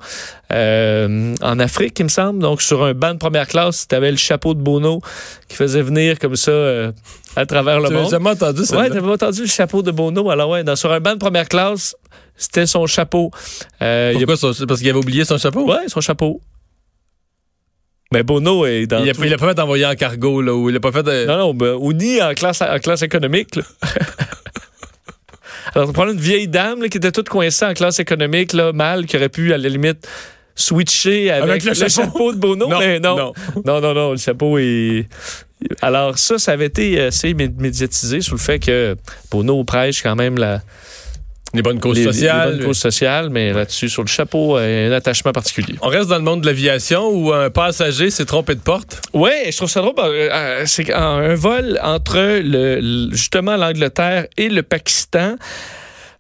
en 0.50 1.58
Afrique, 1.58 1.98
il 1.98 2.04
me 2.04 2.08
semble. 2.08 2.40
Donc, 2.40 2.62
sur 2.62 2.84
un 2.84 2.94
banc 2.94 3.12
de 3.12 3.18
première 3.18 3.46
classe, 3.46 3.86
tu 3.88 3.94
avais 3.94 4.10
le 4.10 4.16
chapeau 4.16 4.54
de 4.54 4.60
Bono 4.60 5.00
qui 5.48 5.56
faisait 5.56 5.82
venir 5.82 6.18
comme 6.18 6.36
ça 6.36 6.52
à 7.36 7.46
travers 7.46 7.80
le 7.80 7.88
Tu 7.88 7.94
monde. 7.94 8.10
jamais 8.10 8.30
entendu 8.30 8.64
ça? 8.64 8.76
Ouais, 8.78 8.88
t'avais 8.90 9.08
entendu 9.10 9.42
le 9.42 9.46
chapeau 9.46 9.82
de 9.82 9.90
Bono. 9.90 10.30
Alors, 10.30 10.50
ouais, 10.50 10.64
dans, 10.64 10.76
sur 10.76 10.92
un 10.92 11.00
banc 11.00 11.12
de 11.14 11.18
première 11.18 11.48
classe, 11.48 11.94
c'était 12.40 12.66
son 12.66 12.86
chapeau. 12.86 13.30
Euh, 13.82 14.10
il 14.14 14.20
y 14.20 14.24
a- 14.24 14.26
Pourquoi 14.26 14.52
son- 14.54 14.66
Parce 14.66 14.80
qu'il 14.80 14.88
avait 14.88 14.98
oublié 14.98 15.24
son 15.24 15.38
chapeau? 15.38 15.68
Ouais, 15.70 15.86
son 15.88 16.00
chapeau. 16.00 16.40
Mais 18.12 18.24
Bono 18.24 18.66
est 18.66 18.86
dans. 18.88 19.04
Il 19.04 19.10
a, 19.10 19.14
tout- 19.14 19.22
il 19.22 19.32
a 19.32 19.38
pas 19.38 19.48
fait 19.54 19.60
envoyer 19.60 19.86
en 19.86 19.94
cargo, 19.94 20.42
là, 20.42 20.52
ou 20.52 20.68
il 20.68 20.74
a 20.76 20.80
pas 20.80 20.90
fait. 20.90 21.04
de- 21.04 21.26
Non, 21.26 21.38
non, 21.38 21.54
ben, 21.54 21.76
ou 21.78 21.92
ni 21.92 22.20
en 22.20 22.34
classe, 22.34 22.60
en 22.62 22.78
classe 22.80 23.02
économique. 23.02 23.54
là. 23.54 23.62
Alors, 25.74 25.88
on 25.88 25.92
prend 25.92 26.08
une 26.08 26.18
vieille 26.18 26.48
dame 26.48 26.82
là, 26.82 26.88
qui 26.88 26.96
était 26.98 27.12
toute 27.12 27.28
coincée 27.28 27.64
en 27.64 27.74
classe 27.74 28.00
économique, 28.00 28.52
là, 28.52 28.72
mal, 28.72 29.06
qui 29.06 29.16
aurait 29.16 29.28
pu, 29.28 29.52
à 29.52 29.58
la 29.58 29.68
limite, 29.68 30.08
switcher 30.56 31.30
avec, 31.30 31.50
Avec 31.50 31.62
le 31.64 31.68
le, 31.70 31.74
chapeau? 31.74 31.90
chapeau 31.90 32.32
de 32.32 32.38
Bono. 32.38 32.68
Non, 32.68 32.78
mais 32.80 32.98
non, 32.98 33.16
non. 33.16 33.32
non, 33.64 33.80
non, 33.80 33.94
non, 33.94 34.10
le 34.12 34.16
chapeau 34.16 34.58
est. 34.58 35.06
Alors, 35.82 36.18
ça, 36.18 36.38
ça 36.38 36.52
avait 36.52 36.66
été 36.66 37.00
assez 37.00 37.32
mé- 37.34 37.52
médiatisé 37.56 38.20
sous 38.22 38.34
le 38.34 38.40
fait 38.40 38.58
que 38.58 38.96
Bono 39.30 39.62
prêche 39.62 40.02
quand 40.02 40.16
même 40.16 40.36
la, 40.38 40.62
Les 41.52 41.62
bonnes 41.62 41.80
causes 41.80 41.96
les, 41.98 42.04
les 42.04 42.12
sociales. 42.12 42.56
bonnes 42.58 42.66
causes 42.66 42.78
sociales, 42.78 43.28
mais 43.30 43.52
là-dessus, 43.52 43.88
sur 43.88 44.02
le 44.02 44.08
chapeau, 44.08 44.56
euh, 44.56 44.88
un 44.88 44.92
attachement 44.92 45.32
particulier. 45.32 45.74
On 45.82 45.88
reste 45.88 46.08
dans 46.08 46.16
le 46.18 46.22
monde 46.22 46.42
de 46.42 46.46
l'aviation 46.46 47.08
où 47.08 47.32
un 47.32 47.50
passager 47.50 48.10
s'est 48.10 48.24
trompé 48.24 48.54
de 48.54 48.60
porte? 48.60 49.00
Ouais, 49.12 49.48
je 49.50 49.56
trouve 49.56 49.68
ça 49.70 49.80
drôle. 49.80 49.94
euh, 49.98 50.62
C'est 50.66 50.92
un 50.92 51.34
vol 51.34 51.78
entre 51.82 52.18
le- 52.42 53.08
justement 53.10 53.56
l'Angleterre 53.56 54.26
et 54.36 54.48
le 54.48 54.62
Pakistan. 54.62 55.34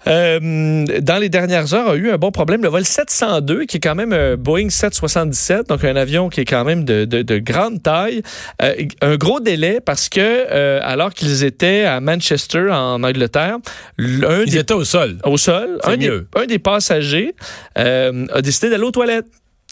Euh, 0.06 0.84
dans 1.00 1.18
les 1.18 1.28
dernières 1.28 1.74
heures, 1.74 1.90
a 1.90 1.96
eu 1.96 2.10
un 2.10 2.16
bon 2.16 2.30
problème. 2.30 2.62
Le 2.62 2.68
vol 2.68 2.84
702, 2.84 3.64
qui 3.66 3.76
est 3.76 3.80
quand 3.80 3.94
même 3.94 4.12
un 4.12 4.36
Boeing 4.36 4.70
777, 4.70 5.68
donc 5.68 5.84
un 5.84 5.96
avion 5.96 6.28
qui 6.28 6.40
est 6.40 6.44
quand 6.44 6.64
même 6.64 6.84
de, 6.84 7.04
de- 7.04 7.22
de 7.22 7.38
grande 7.38 7.82
taille, 7.82 8.22
euh, 8.62 8.74
un 9.02 9.16
gros 9.16 9.40
délai 9.40 9.80
parce 9.80 10.08
que 10.08 10.20
euh, 10.20 10.80
alors 10.82 11.12
qu'ils 11.12 11.44
étaient 11.44 11.84
à 11.84 12.00
Manchester 12.00 12.68
en 12.70 13.02
Angleterre, 13.02 13.58
l'un 13.98 14.40
Ils 14.42 14.50
des 14.52 14.58
étaient 14.58 14.74
au 14.74 14.84
sol. 14.84 15.18
au 15.24 15.36
sol, 15.36 15.78
un 15.84 15.96
des, 15.96 16.10
un 16.34 16.46
des 16.46 16.58
passagers 16.58 17.34
euh, 17.78 18.26
a 18.32 18.40
décidé 18.42 18.70
d'aller 18.70 18.84
aux 18.84 18.90
toilettes. 18.90 19.26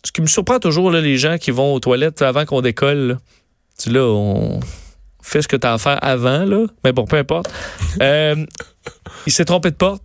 Ce 0.05 0.13
qui 0.13 0.21
me 0.23 0.27
surprend 0.27 0.59
toujours, 0.61 0.91
là, 0.91 1.01
les 1.01 1.17
gens 1.19 1.39
qui 1.39 1.51
vont 1.51 1.75
aux 1.75 1.81
toilettes 1.81 2.23
avant 2.23 2.45
qu'on 2.45 2.61
décolle. 2.61 3.09
Là, 3.09 3.15
Tu 3.79 3.85
sais, 3.85 3.91
là, 3.91 4.03
on 4.05 4.61
fait 5.23 5.43
ce 5.43 5.49
que 5.49 5.57
tu 5.57 5.67
as 5.67 5.73
à 5.73 5.79
faire 5.79 5.99
avant, 6.03 6.45
là. 6.45 6.67
mais 6.85 6.93
bon, 6.93 7.05
peu 7.05 7.17
importe. 7.17 7.51
Euh, 8.01 8.37
il 9.27 9.33
s'est 9.33 9.45
trompé 9.45 9.71
de 9.71 9.75
porte. 9.77 10.03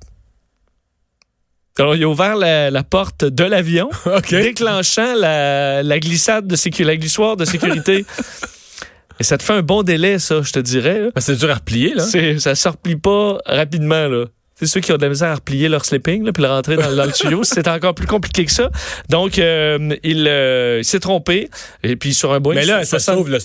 Alors, 1.80 1.96
il 1.96 2.04
a 2.04 2.08
ouvert 2.08 2.36
la, 2.36 2.70
la 2.70 2.84
porte 2.84 3.26
de 3.26 3.44
l'avion, 3.44 3.90
déclenchant 4.30 5.16
la, 5.16 5.82
la 5.82 6.00
glissade 6.00 6.46
de 6.46 6.56
sécurité, 6.56 6.84
la 6.84 6.98
glissoire 6.98 7.36
de 7.36 7.46
sécurité. 7.46 8.06
Et 9.20 9.24
ça 9.24 9.38
te 9.38 9.44
fait 9.44 9.54
un 9.54 9.62
bon 9.62 9.84
délai, 9.84 10.20
ça, 10.20 10.42
je 10.42 10.52
te 10.52 10.60
dirais. 10.60 11.00
là. 11.00 11.10
Ben, 11.16 11.22
c'est 11.22 11.36
dur 11.36 11.50
à 11.50 11.56
replier, 11.56 11.94
là. 11.94 12.04
Ça 12.40 12.56
se 12.56 12.70
replie 12.70 12.96
pas 12.96 13.38
rapidement, 13.46 14.08
là. 14.08 14.26
C'est 14.56 14.68
ceux 14.68 14.82
qui 14.82 14.92
ont 14.92 14.98
de 14.98 15.02
la 15.02 15.10
misère 15.10 15.30
à 15.30 15.36
replier 15.36 15.68
leur 15.68 15.84
sleeping, 15.84 16.24
là, 16.26 16.32
puis 16.32 16.44
le 16.44 16.50
rentrer 16.50 16.78
dans, 16.78 16.96
dans 16.96 17.06
le 17.06 17.12
tuyau. 17.12 17.44
C'est 17.44 17.68
encore 17.68 17.96
plus 17.96 18.06
compliqué 18.08 18.46
que 18.46 18.52
ça. 18.52 18.70
Donc, 19.10 19.40
euh, 19.40 19.96
il, 20.04 20.28
euh, 20.28 20.80
il 20.80 20.86
s'est 20.86 21.00
trompé. 21.00 21.50
Et 21.82 21.96
puis, 21.96 22.14
sur 22.14 22.34
un 22.34 22.40
Boeing... 22.40 22.56
Mais 22.56 22.66
là, 22.66 22.86
ça 22.86 23.00
60 23.00 23.18
s'ouvre, 23.18 23.30
là. 23.32 23.40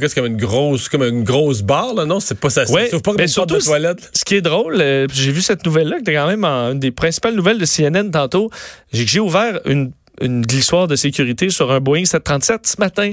C'est? 0.00 0.08
C'est 0.08 0.14
comme 0.14 0.26
une 0.26 0.36
grosse, 0.36 0.88
comme 0.88 1.02
une 1.02 1.22
grosse 1.24 1.62
barre, 1.62 1.94
là, 1.94 2.04
non? 2.04 2.18
C'est 2.20 2.38
pas 2.38 2.50
ça. 2.50 2.64
Ouais, 2.70 2.88
pas 2.88 3.00
comme 3.00 3.16
mais 3.18 3.26
une 3.26 3.32
porte 3.34 3.48
de 3.50 3.54
surtout, 3.54 3.64
toilette. 3.66 4.10
Ce 4.14 4.24
qui 4.24 4.36
est 4.36 4.40
drôle, 4.40 4.80
euh, 4.80 5.06
j'ai 5.12 5.32
vu 5.32 5.42
cette 5.42 5.64
nouvelle-là, 5.66 5.96
qui 5.96 6.02
était 6.02 6.14
quand 6.14 6.26
même 6.26 6.44
en- 6.44 6.72
une 6.72 6.78
des 6.80 6.90
principales 6.90 7.34
nouvelles 7.34 7.58
de 7.58 7.66
CNN 7.66 8.10
tantôt. 8.10 8.50
J'ai 8.92 9.06
j'ai 9.06 9.20
ouvert 9.20 9.60
une, 9.66 9.92
une 10.20 10.42
glissoire 10.42 10.86
de 10.88 10.96
sécurité 10.96 11.50
sur 11.50 11.70
un 11.72 11.80
Boeing 11.80 12.04
737 12.04 12.66
ce 12.66 12.74
matin. 12.78 13.12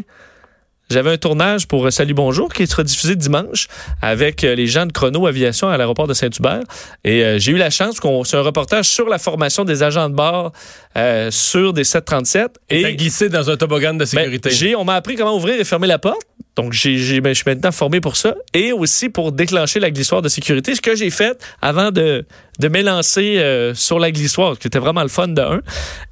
J'avais 0.91 1.11
un 1.11 1.17
tournage 1.17 1.67
pour 1.67 1.85
euh, 1.85 1.91
Salut 1.91 2.15
Bonjour 2.15 2.51
qui 2.51 2.65
sera 2.65 2.83
diffusé 2.83 3.15
dimanche 3.15 3.67
avec 4.01 4.43
euh, 4.43 4.55
les 4.55 4.65
gens 4.65 4.87
de 4.87 4.91
Chrono 4.91 5.27
Aviation 5.27 5.69
à 5.69 5.77
l'aéroport 5.77 6.07
de 6.07 6.15
Saint-Hubert. 6.15 6.63
Et 7.03 7.23
euh, 7.23 7.37
j'ai 7.37 7.51
eu 7.51 7.57
la 7.57 7.69
chance 7.69 7.99
qu'on 7.99 8.23
c'est 8.23 8.37
un 8.37 8.41
reportage 8.41 8.85
sur 8.87 9.07
la 9.07 9.19
formation 9.19 9.65
des 9.65 9.83
agents 9.83 10.09
de 10.09 10.15
bord 10.15 10.51
euh, 10.97 11.29
sur 11.29 11.73
des 11.73 11.83
737. 11.83 12.57
Et 12.71 12.95
glissé 12.95 13.29
dans 13.29 13.51
un 13.51 13.55
toboggan 13.57 13.93
de 13.93 13.99
ben, 13.99 14.05
sécurité. 14.07 14.49
j'ai- 14.49 14.75
on 14.75 14.83
m'a 14.83 14.95
appris 14.95 15.15
comment 15.15 15.35
ouvrir 15.35 15.59
et 15.59 15.63
fermer 15.63 15.85
la 15.85 15.99
porte. 15.99 16.21
Donc, 16.55 16.73
j'ai, 16.73 16.97
j'ai- 16.97 17.21
ben, 17.21 17.29
je 17.35 17.41
suis 17.43 17.43
maintenant 17.49 17.71
formé 17.71 18.01
pour 18.01 18.15
ça. 18.15 18.33
Et 18.55 18.71
aussi 18.71 19.09
pour 19.09 19.31
déclencher 19.31 19.79
la 19.79 19.91
glissoire 19.91 20.23
de 20.23 20.29
sécurité. 20.29 20.73
Ce 20.73 20.81
que 20.81 20.95
j'ai 20.95 21.11
fait 21.11 21.39
avant 21.61 21.91
de, 21.91 22.25
de 22.59 22.67
m'élancer 22.67 23.37
euh, 23.37 23.75
sur 23.75 23.99
la 23.99 24.09
glissoire, 24.11 24.57
qui 24.57 24.65
était 24.65 24.79
vraiment 24.79 25.03
le 25.03 25.07
fun 25.09 25.27
de 25.27 25.39
un. 25.41 25.61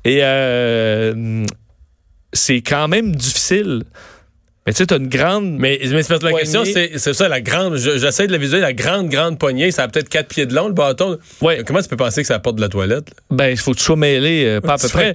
Et 0.06 0.20
euh, 0.22 1.44
c'est 2.32 2.62
quand 2.62 2.88
même 2.88 3.16
difficile. 3.16 3.82
Mais 4.68 4.74
tu 4.74 4.78
sais, 4.80 4.86
t'as 4.86 4.98
une 4.98 5.08
grande... 5.08 5.58
Mais, 5.58 5.80
mais 5.82 6.04
c'est 6.04 6.10
parce 6.10 6.20
que 6.20 6.26
la 6.26 6.34
question, 6.34 6.64
c'est 6.66 7.14
ça, 7.14 7.28
la 7.30 7.40
grande. 7.42 7.78
je- 7.78 7.98
J'essaie 7.98 8.28
de 8.28 8.34
la 8.34 8.38
visualiser, 8.38 8.62
la 8.62 8.74
grande, 8.74 9.08
grande 9.10 9.40
poignée. 9.40 9.72
Ça 9.72 9.84
a 9.84 9.88
peut-être 9.88 10.10
4 10.10 10.28
pieds 10.28 10.46
de 10.46 10.54
long, 10.54 10.68
le 10.68 10.74
bâton. 10.74 11.18
Ouais. 11.42 11.62
Comment 11.66 11.82
tu 11.82 11.88
peux 11.88 11.96
penser 11.96 12.22
que 12.22 12.28
c'est 12.28 12.34
la 12.34 12.40
porte 12.40 12.58
de 12.58 12.62
la 12.62 12.68
toilette? 12.70 13.10
là? 13.10 13.16
Ben, 13.32 13.48
il 13.48 13.58
faut 13.58 13.72
que 13.72 13.78
tu 13.78 13.84
sois 13.86 13.96
mêlé, 13.96 14.44
euh, 14.46 14.60
pas 14.62 14.74
à 14.74 14.78
peu 14.78 14.88
près. 14.90 15.14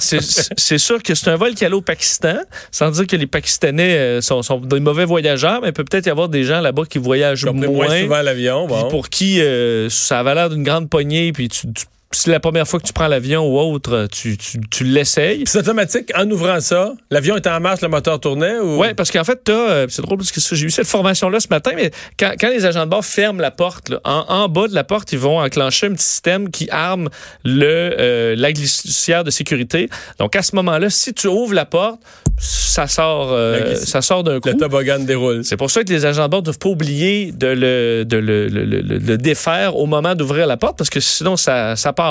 C'est- 0.00 0.78
sûr 0.78 1.02
que 1.02 1.14
c'est 1.14 1.28
un 1.28 1.36
vol 1.36 1.54
qui 1.54 1.64
allait 1.64 1.74
au 1.74 1.82
Pakistan, 1.82 2.38
sans 2.72 2.90
dire 2.90 3.06
que 3.06 3.16
les 3.16 3.26
Pakistanais 3.26 3.94
euh, 3.96 4.20
sont, 4.22 4.42
sont 4.42 4.58
des 4.58 4.80
mauvais 4.80 5.04
voyageurs, 5.04 5.60
mais 5.60 5.68
il 5.68 5.72
peut 5.74 5.84
peut-être 5.84 6.06
y 6.06 6.10
avoir 6.10 6.28
des 6.30 6.44
gens 6.44 6.60
là-bas 6.60 6.84
qui 6.88 6.98
voyagent 6.98 7.42
Ils 7.42 7.48
ont 7.50 7.54
pris 7.58 7.68
moins. 7.68 7.86
moins 7.88 8.00
souvent 8.00 8.22
l'avion. 8.22 8.66
Bon. 8.66 8.88
pour 8.88 9.10
qui 9.10 9.40
euh, 9.42 9.88
ça 9.90 10.20
avait 10.20 10.34
l'air 10.34 10.48
d'une 10.50 10.62
grande 10.62 10.88
poignée, 10.88 11.32
puis 11.32 11.48
tu, 11.50 11.66
tu- 11.72 11.84
si 12.14 12.30
la 12.30 12.40
première 12.40 12.66
fois 12.66 12.80
que 12.80 12.86
tu 12.86 12.92
prends 12.92 13.08
l'avion 13.08 13.46
ou 13.46 13.58
autre, 13.58 14.06
tu, 14.10 14.36
tu, 14.36 14.60
tu 14.70 14.84
l'essayes. 14.84 15.44
C'est 15.46 15.58
automatique, 15.58 16.12
en 16.16 16.30
ouvrant 16.30 16.60
ça, 16.60 16.92
l'avion 17.10 17.36
était 17.36 17.50
en 17.50 17.60
marche, 17.60 17.80
le 17.80 17.88
moteur 17.88 18.20
tournait 18.20 18.58
ou? 18.58 18.80
Oui, 18.80 18.94
parce 18.94 19.10
qu'en 19.10 19.24
fait, 19.24 19.40
t'as, 19.44 19.52
euh, 19.52 19.86
c'est 19.88 20.02
drôle 20.02 20.18
parce 20.18 20.30
que 20.32 20.40
j'ai 20.54 20.66
eu 20.66 20.70
cette 20.70 20.86
formation-là 20.86 21.40
ce 21.40 21.48
matin, 21.48 21.72
mais 21.74 21.90
quand, 22.18 22.32
quand 22.38 22.48
les 22.50 22.64
agents 22.64 22.84
de 22.86 22.90
bord 22.90 23.04
ferment 23.04 23.40
la 23.40 23.50
porte, 23.50 23.88
là, 23.88 24.00
en, 24.04 24.24
en 24.28 24.48
bas 24.48 24.68
de 24.68 24.74
la 24.74 24.84
porte, 24.84 25.12
ils 25.12 25.18
vont 25.18 25.40
enclencher 25.40 25.86
un 25.88 25.92
petit 25.94 26.04
système 26.04 26.50
qui 26.50 26.68
arme 26.70 27.08
le, 27.44 27.64
euh, 27.98 28.34
la 28.36 28.52
glissière 28.52 29.24
de 29.24 29.30
sécurité. 29.30 29.88
Donc, 30.18 30.36
à 30.36 30.42
ce 30.42 30.54
moment-là, 30.56 30.90
si 30.90 31.14
tu 31.14 31.26
ouvres 31.26 31.54
la 31.54 31.64
porte, 31.64 32.00
ça 32.38 32.86
sort, 32.86 33.28
euh, 33.32 33.74
ça 33.76 34.02
sort 34.02 34.24
d'un 34.24 34.40
coup. 34.40 34.48
Le 34.48 34.56
toboggan 34.56 34.98
déroule. 35.00 35.44
C'est 35.44 35.56
pour 35.56 35.70
ça 35.70 35.82
que 35.84 35.92
les 35.92 36.04
agents 36.04 36.24
de 36.24 36.28
bord 36.30 36.40
ne 36.40 36.44
doivent 36.46 36.58
pas 36.58 36.68
oublier 36.68 37.32
de 37.32 37.46
le, 37.46 38.04
de 38.04 38.16
le, 38.16 38.48
le- 38.48 38.64
le- 38.64 38.80
le- 38.82 38.98
le 38.98 39.18
défaire 39.18 39.76
au 39.76 39.86
moment 39.86 40.14
d'ouvrir 40.14 40.46
la 40.46 40.56
porte 40.56 40.76
parce 40.76 40.90
que 40.90 41.00
sinon 41.00 41.36
ça, 41.36 41.76
ça 41.76 41.92
part. 41.92 42.03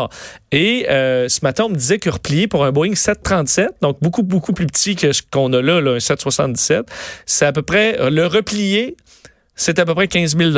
Et 0.51 0.85
euh, 0.89 1.27
ce 1.29 1.39
matin, 1.43 1.65
on 1.65 1.69
me 1.69 1.75
disait 1.75 1.99
que 1.99 2.09
replier 2.09 2.47
pour 2.47 2.63
un 2.65 2.71
Boeing 2.71 2.95
737, 2.95 3.69
donc 3.81 3.97
beaucoup, 4.01 4.23
beaucoup 4.23 4.53
plus 4.53 4.67
petit 4.67 4.95
que 4.95 5.11
ce 5.11 5.21
qu'on 5.29 5.51
a 5.53 5.61
là, 5.61 5.81
là, 5.81 5.91
un 5.95 5.99
777, 5.99 6.85
c'est 7.25 7.45
à 7.45 7.51
peu 7.51 7.61
près, 7.61 7.99
euh, 7.99 8.09
le 8.09 8.25
replier, 8.27 8.95
c'est 9.55 9.79
à 9.79 9.85
peu 9.85 9.93
près 9.95 10.07
15 10.07 10.35
000 10.37 10.51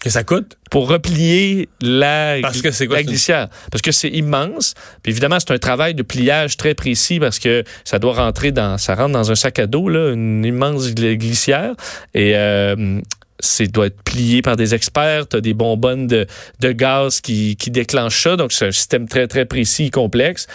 Que 0.00 0.10
ça 0.10 0.22
coûte? 0.24 0.56
pour 0.70 0.86
replier 0.88 1.70
la, 1.80 2.36
Parce 2.42 2.60
que 2.60 2.70
c'est 2.70 2.86
quoi, 2.86 2.96
la 2.96 3.00
c'est 3.00 3.04
une- 3.04 3.10
glissière. 3.12 3.48
Parce 3.72 3.80
que 3.80 3.90
c'est 3.90 4.10
immense. 4.10 4.74
Puis 5.02 5.12
évidemment, 5.12 5.38
c'est 5.40 5.50
un 5.50 5.58
travail 5.58 5.94
de 5.94 6.02
pliage 6.02 6.58
très 6.58 6.74
précis 6.74 7.18
parce 7.18 7.38
que 7.38 7.64
ça 7.84 7.98
doit 7.98 8.12
rentrer 8.12 8.52
dans, 8.52 8.76
ça 8.76 8.94
rentre 8.94 9.12
dans 9.14 9.30
un 9.30 9.34
sac 9.34 9.58
à 9.60 9.66
dos, 9.66 9.88
là, 9.88 10.12
une 10.12 10.44
immense 10.44 10.88
gl- 10.90 11.16
glissière. 11.16 11.72
Et 12.12 12.32
euh, 12.36 13.00
c'est 13.40 13.68
doit 13.68 13.86
être 13.86 14.02
plié 14.02 14.42
par 14.42 14.56
des 14.56 14.74
experts. 14.74 15.28
T'as 15.28 15.40
des 15.40 15.54
bonbonnes 15.54 16.06
de, 16.06 16.26
de 16.60 16.72
gaz 16.72 17.20
qui, 17.20 17.56
déclenchent 17.68 18.22
ça. 18.22 18.36
Donc, 18.36 18.52
c'est 18.52 18.66
un 18.66 18.72
système 18.72 19.08
très, 19.08 19.26
très 19.26 19.44
précis 19.44 19.86
et 19.86 19.90
complexe 19.90 20.46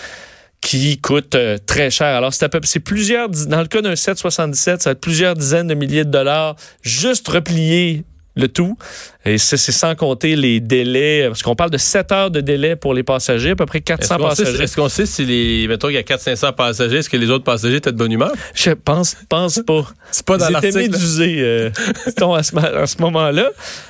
qui 0.61 0.97
coûte 0.99 1.35
euh, 1.35 1.57
très 1.65 1.89
cher. 1.91 2.07
Alors, 2.07 2.33
c'est 2.33 2.45
à 2.45 2.49
peu 2.49 2.61
c'est 2.63 2.79
plusieurs, 2.79 3.29
dans 3.29 3.59
le 3.59 3.67
cas 3.67 3.81
d'un 3.81 3.95
777, 3.95 4.81
ça 4.81 4.89
va 4.89 4.91
être 4.93 5.01
plusieurs 5.01 5.35
dizaines 5.35 5.67
de 5.67 5.73
milliers 5.73 6.05
de 6.05 6.09
dollars 6.09 6.55
juste 6.81 7.27
replier 7.27 8.05
le 8.35 8.47
tout. 8.47 8.77
Et 9.25 9.37
ça, 9.37 9.57
c'est 9.57 9.71
sans 9.71 9.95
compter 9.95 10.35
les 10.35 10.59
délais, 10.59 11.25
parce 11.27 11.43
qu'on 11.43 11.55
parle 11.55 11.69
de 11.69 11.77
7 11.77 12.11
heures 12.11 12.31
de 12.31 12.41
délai 12.41 12.75
pour 12.75 12.93
les 12.93 13.03
passagers, 13.03 13.51
à 13.51 13.55
peu 13.55 13.65
près 13.65 13.79
Est-ce 13.79 13.85
400 13.85 14.17
qu'on 14.17 14.29
sait, 14.31 14.43
passagers. 14.43 14.63
est-ce 14.63 14.75
qu'on 14.75 14.89
sait 14.89 15.05
si 15.05 15.25
les. 15.25 15.67
Mettons 15.67 15.87
qu'il 15.87 15.95
y 15.95 15.99
a 15.99 16.01
400-500 16.03 16.53
passagers, 16.55 16.97
est-ce 16.97 17.09
que 17.09 17.17
les 17.17 17.29
autres 17.29 17.43
passagers 17.43 17.77
étaient 17.77 17.91
de 17.91 17.97
bonne 17.97 18.11
humeur? 18.11 18.31
Je 18.55 18.71
pense, 18.71 19.15
pense 19.29 19.59
pas. 19.65 19.85
C'est 20.11 20.25
pas 20.25 20.37
dans 20.37 20.45
Ils 20.49 20.57
étaient 20.57 20.71
l'article. 20.71 20.79
médusés 20.91 21.35
euh, 21.41 21.69
ce, 22.07 22.57
à 22.57 22.87
ce 22.87 23.01
moment-là. 23.01 23.49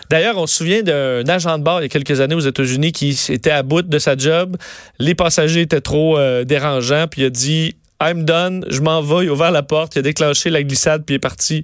D'ailleurs, 0.09 0.37
on 0.37 0.45
se 0.45 0.55
souvient 0.57 0.83
d'un 0.83 1.27
agent 1.27 1.57
de 1.57 1.63
bord 1.63 1.79
il 1.79 1.83
y 1.83 1.85
a 1.85 1.89
quelques 1.89 2.19
années 2.21 2.35
aux 2.35 2.39
États-Unis 2.39 2.91
qui 2.91 3.17
était 3.29 3.49
à 3.51 3.63
bout 3.63 3.81
de 3.81 3.97
sa 3.99 4.15
job. 4.17 4.57
Les 4.99 5.15
passagers 5.15 5.61
étaient 5.61 5.81
trop 5.81 6.17
euh, 6.17 6.43
dérangeants, 6.43 7.07
puis 7.09 7.21
il 7.21 7.25
a 7.25 7.29
dit 7.29 7.75
I'm 8.03 8.25
done, 8.25 8.65
je 8.69 8.81
m'en 8.81 9.01
vais, 9.01 9.25
il 9.25 9.29
a 9.29 9.31
ouvert 9.31 9.51
la 9.51 9.63
porte, 9.63 9.95
il 9.95 9.99
a 9.99 10.01
déclenché 10.01 10.49
la 10.49 10.61
glissade, 10.61 11.03
puis 11.05 11.13
il 11.13 11.17
est 11.17 11.19
parti 11.19 11.63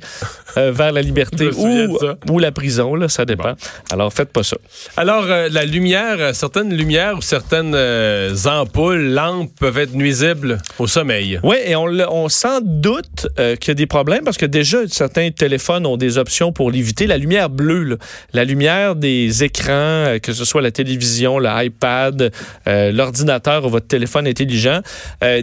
euh, 0.57 0.71
vers 0.71 0.93
la 0.93 1.01
liberté 1.01 1.49
ou, 2.29 2.39
la 2.39 2.51
prison, 2.53 2.95
là, 2.95 3.09
ça 3.09 3.25
dépend. 3.25 3.55
Alors, 3.91 4.13
faites 4.13 4.31
pas 4.31 4.43
ça. 4.43 4.55
Alors, 4.95 5.25
euh, 5.27 5.49
la 5.51 5.65
lumière, 5.65 6.15
euh, 6.19 6.33
certaines 6.33 6.73
lumières 6.73 7.17
ou 7.17 7.21
certaines 7.21 7.73
euh, 7.75 8.33
ampoules, 8.45 9.01
lampes 9.01 9.51
peuvent 9.59 9.77
être 9.77 9.93
nuisibles 9.93 10.59
au 10.77 10.87
sommeil. 10.87 11.39
Oui, 11.43 11.57
et 11.65 11.75
on, 11.75 11.87
on 12.09 12.29
s'en 12.29 12.61
doute 12.61 13.27
qu'il 13.35 13.67
y 13.67 13.71
a 13.71 13.73
des 13.73 13.87
problèmes 13.87 14.23
parce 14.23 14.37
que 14.37 14.45
déjà, 14.45 14.77
certains 14.87 15.31
téléphones 15.31 15.85
ont 15.85 15.97
des 15.97 16.17
options 16.17 16.53
pour 16.53 16.71
l'éviter. 16.71 17.07
La 17.07 17.17
lumière 17.17 17.49
bleue, 17.49 17.83
là, 17.83 17.95
la 18.33 18.45
lumière 18.45 18.95
des 18.95 19.43
écrans, 19.43 20.17
que 20.21 20.31
ce 20.31 20.45
soit 20.45 20.61
la 20.61 20.71
télévision, 20.71 21.39
l'iPad, 21.39 22.31
l'ordinateur 22.65 23.65
ou 23.65 23.69
votre 23.69 23.87
téléphone 23.87 24.27
intelligent, 24.27 24.81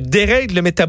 dérègle 0.00 0.57
le 0.57 0.62
métabolisme 0.62 0.86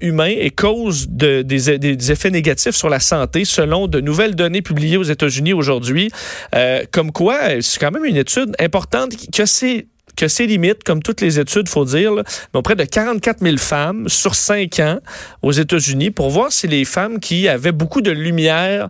humain 0.00 0.32
et 0.36 0.50
cause 0.50 1.06
de- 1.08 1.42
des, 1.42 1.78
des 1.78 2.12
effets 2.12 2.30
négatifs 2.30 2.74
sur 2.74 2.88
la 2.88 3.00
santé 3.00 3.44
selon 3.44 3.86
de 3.86 4.00
nouvelles 4.00 4.34
données 4.34 4.62
publiées 4.62 4.96
aux 4.96 5.02
États-Unis 5.04 5.52
aujourd'hui. 5.52 6.10
Euh, 6.54 6.82
comme 6.90 7.12
quoi, 7.12 7.60
c'est 7.60 7.78
quand 7.80 7.90
même 7.90 8.04
une 8.04 8.16
étude 8.16 8.54
importante 8.58 9.12
que 9.32 9.46
c'est 9.46 9.86
que 10.16 10.28
ses 10.28 10.46
limites, 10.46 10.84
comme 10.84 11.02
toutes 11.02 11.20
les 11.20 11.38
études, 11.38 11.68
faut 11.68 11.84
dire, 11.84 12.12
là, 12.12 12.22
mais 12.52 12.58
auprès 12.58 12.76
de 12.76 12.84
44 12.84 13.40
000 13.40 13.56
femmes 13.56 14.08
sur 14.08 14.34
5 14.34 14.80
ans 14.80 14.98
aux 15.42 15.52
États-Unis 15.52 16.10
pour 16.10 16.30
voir 16.30 16.52
si 16.52 16.66
les 16.66 16.84
femmes 16.84 17.20
qui 17.20 17.48
avaient 17.48 17.72
beaucoup 17.72 18.00
de 18.00 18.10
lumière 18.10 18.88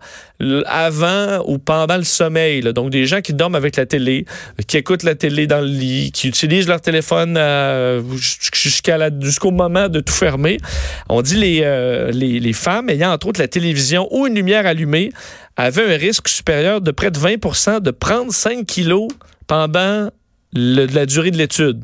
avant 0.67 1.43
ou 1.47 1.59
pendant 1.59 1.97
le 1.97 2.05
sommeil, 2.05 2.61
donc 2.73 2.91
des 2.91 3.07
gens 3.07 3.21
qui 3.21 3.33
dorment 3.33 3.55
avec 3.55 3.77
la 3.77 3.87
télé, 3.87 4.27
qui 4.67 4.77
écoutent 4.77 5.05
la 5.05 5.15
télé 5.15 5.47
dans 5.47 5.61
le 5.61 5.67
lit, 5.67 6.11
qui 6.13 6.29
utilisent 6.29 6.67
leur 6.67 6.81
téléphone 6.81 7.37
euh, 7.37 8.03
jusqu'au 8.53 9.51
moment 9.53 9.89
de 9.89 10.01
tout 10.01 10.13
fermer. 10.13 10.59
On 11.09 11.23
dit 11.23 11.37
les, 11.37 11.61
euh, 11.63 12.11
les, 12.11 12.41
les 12.41 12.53
femmes 12.53 12.91
ayant 12.91 13.13
entre 13.13 13.29
autres 13.29 13.41
la 13.41 13.49
télévision 13.49 14.09
ou 14.11 14.27
une 14.27 14.35
lumière 14.35 14.67
allumée 14.67 15.11
avaient 15.57 15.95
un 15.95 15.99
risque 15.99 16.29
supérieur 16.29 16.81
de 16.81 16.91
près 16.91 17.11
de 17.11 17.19
20% 17.19 17.81
de 17.81 17.91
prendre 17.93 18.33
5 18.33 18.67
kilos 18.67 19.09
pendant 19.47 20.11
le- 20.55 20.87
la 20.87 21.07
durée 21.07 21.31
de 21.31 21.37
l'étude. 21.39 21.83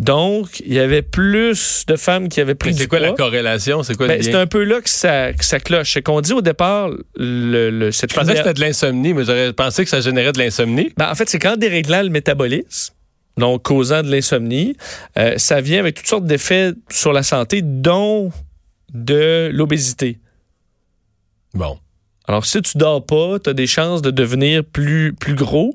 Donc, 0.00 0.60
il 0.60 0.72
y 0.72 0.78
avait 0.78 1.02
plus 1.02 1.84
de 1.86 1.96
femmes 1.96 2.30
qui 2.30 2.40
avaient 2.40 2.54
pris 2.54 2.72
C'est 2.74 2.86
quoi 2.86 2.98
la 2.98 3.12
corrélation? 3.12 3.82
C'est 3.82 3.94
quoi 3.94 4.06
le 4.06 4.14
Ben, 4.14 4.22
c'est 4.22 4.34
un 4.34 4.46
peu 4.46 4.64
là 4.64 4.80
que 4.80 4.88
ça, 4.88 5.34
que 5.34 5.44
ça 5.44 5.60
cloche. 5.60 5.92
C'est 5.92 6.00
qu'on 6.02 6.22
dit 6.22 6.32
au 6.32 6.40
départ, 6.40 6.88
le, 7.16 7.68
le- 7.70 7.92
cette 7.92 8.10
Je 8.10 8.16
pensais 8.16 8.32
que 8.32 8.38
c'était 8.38 8.54
de 8.54 8.60
l'insomnie, 8.60 9.12
mais 9.12 9.24
j'aurais 9.24 9.52
pensé 9.52 9.84
que 9.84 9.90
ça 9.90 10.00
générait 10.00 10.32
de 10.32 10.38
l'insomnie. 10.38 10.90
Ben, 10.96 11.10
en 11.10 11.14
fait, 11.14 11.28
c'est 11.28 11.38
qu'en 11.38 11.56
déréglant 11.56 12.02
le 12.02 12.08
métabolisme, 12.08 12.94
donc 13.36 13.62
causant 13.64 14.02
de 14.02 14.10
l'insomnie, 14.10 14.76
euh, 15.18 15.34
ça 15.36 15.60
vient 15.60 15.80
avec 15.80 15.96
toutes 15.96 16.06
sortes 16.08 16.26
d'effets 16.26 16.72
sur 16.90 17.12
la 17.12 17.22
santé, 17.22 17.60
dont 17.62 18.32
de 18.94 19.50
l'obésité. 19.52 20.18
Bon. 21.54 21.78
Alors, 22.28 22.46
si 22.46 22.62
tu 22.62 22.78
dors 22.78 23.04
pas, 23.04 23.38
tu 23.40 23.50
as 23.50 23.52
des 23.52 23.66
chances 23.66 24.00
de 24.00 24.10
devenir 24.10 24.64
plus, 24.64 25.12
plus 25.12 25.34
gros. 25.34 25.74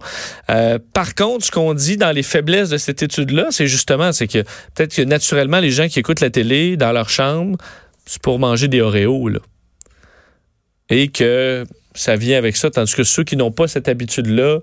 Euh, 0.50 0.80
par 0.94 1.14
contre, 1.14 1.46
ce 1.46 1.52
qu'on 1.52 1.74
dit 1.74 1.98
dans 1.98 2.12
les 2.12 2.24
faiblesses 2.24 2.70
de 2.70 2.78
cette 2.78 3.04
étude-là, 3.04 3.48
c'est 3.52 3.68
justement, 3.68 4.14
c'est 4.14 4.28
que 4.28 4.44
peut-être 4.74 4.96
que 4.96 5.02
naturellement, 5.02 5.60
les 5.60 5.72
gens 5.72 5.88
qui 5.88 6.00
écoutent 6.00 6.22
la 6.22 6.30
télé 6.30 6.78
dans 6.78 6.94
leur 6.94 7.10
chambre, 7.10 7.58
c'est 8.06 8.22
pour 8.22 8.40
manger 8.40 8.68
des 8.70 8.82
Oreos, 8.82 9.28
là. 9.28 9.40
Et 10.90 11.10
que 11.10 11.66
ça 11.94 12.16
vient 12.16 12.38
avec 12.38 12.56
ça, 12.56 12.70
tandis 12.70 12.96
que 12.96 13.04
ceux 13.04 13.26
qui 13.26 13.36
n'ont 13.36 13.52
pas 13.52 13.68
cette 13.68 13.90
habitude-là, 13.90 14.60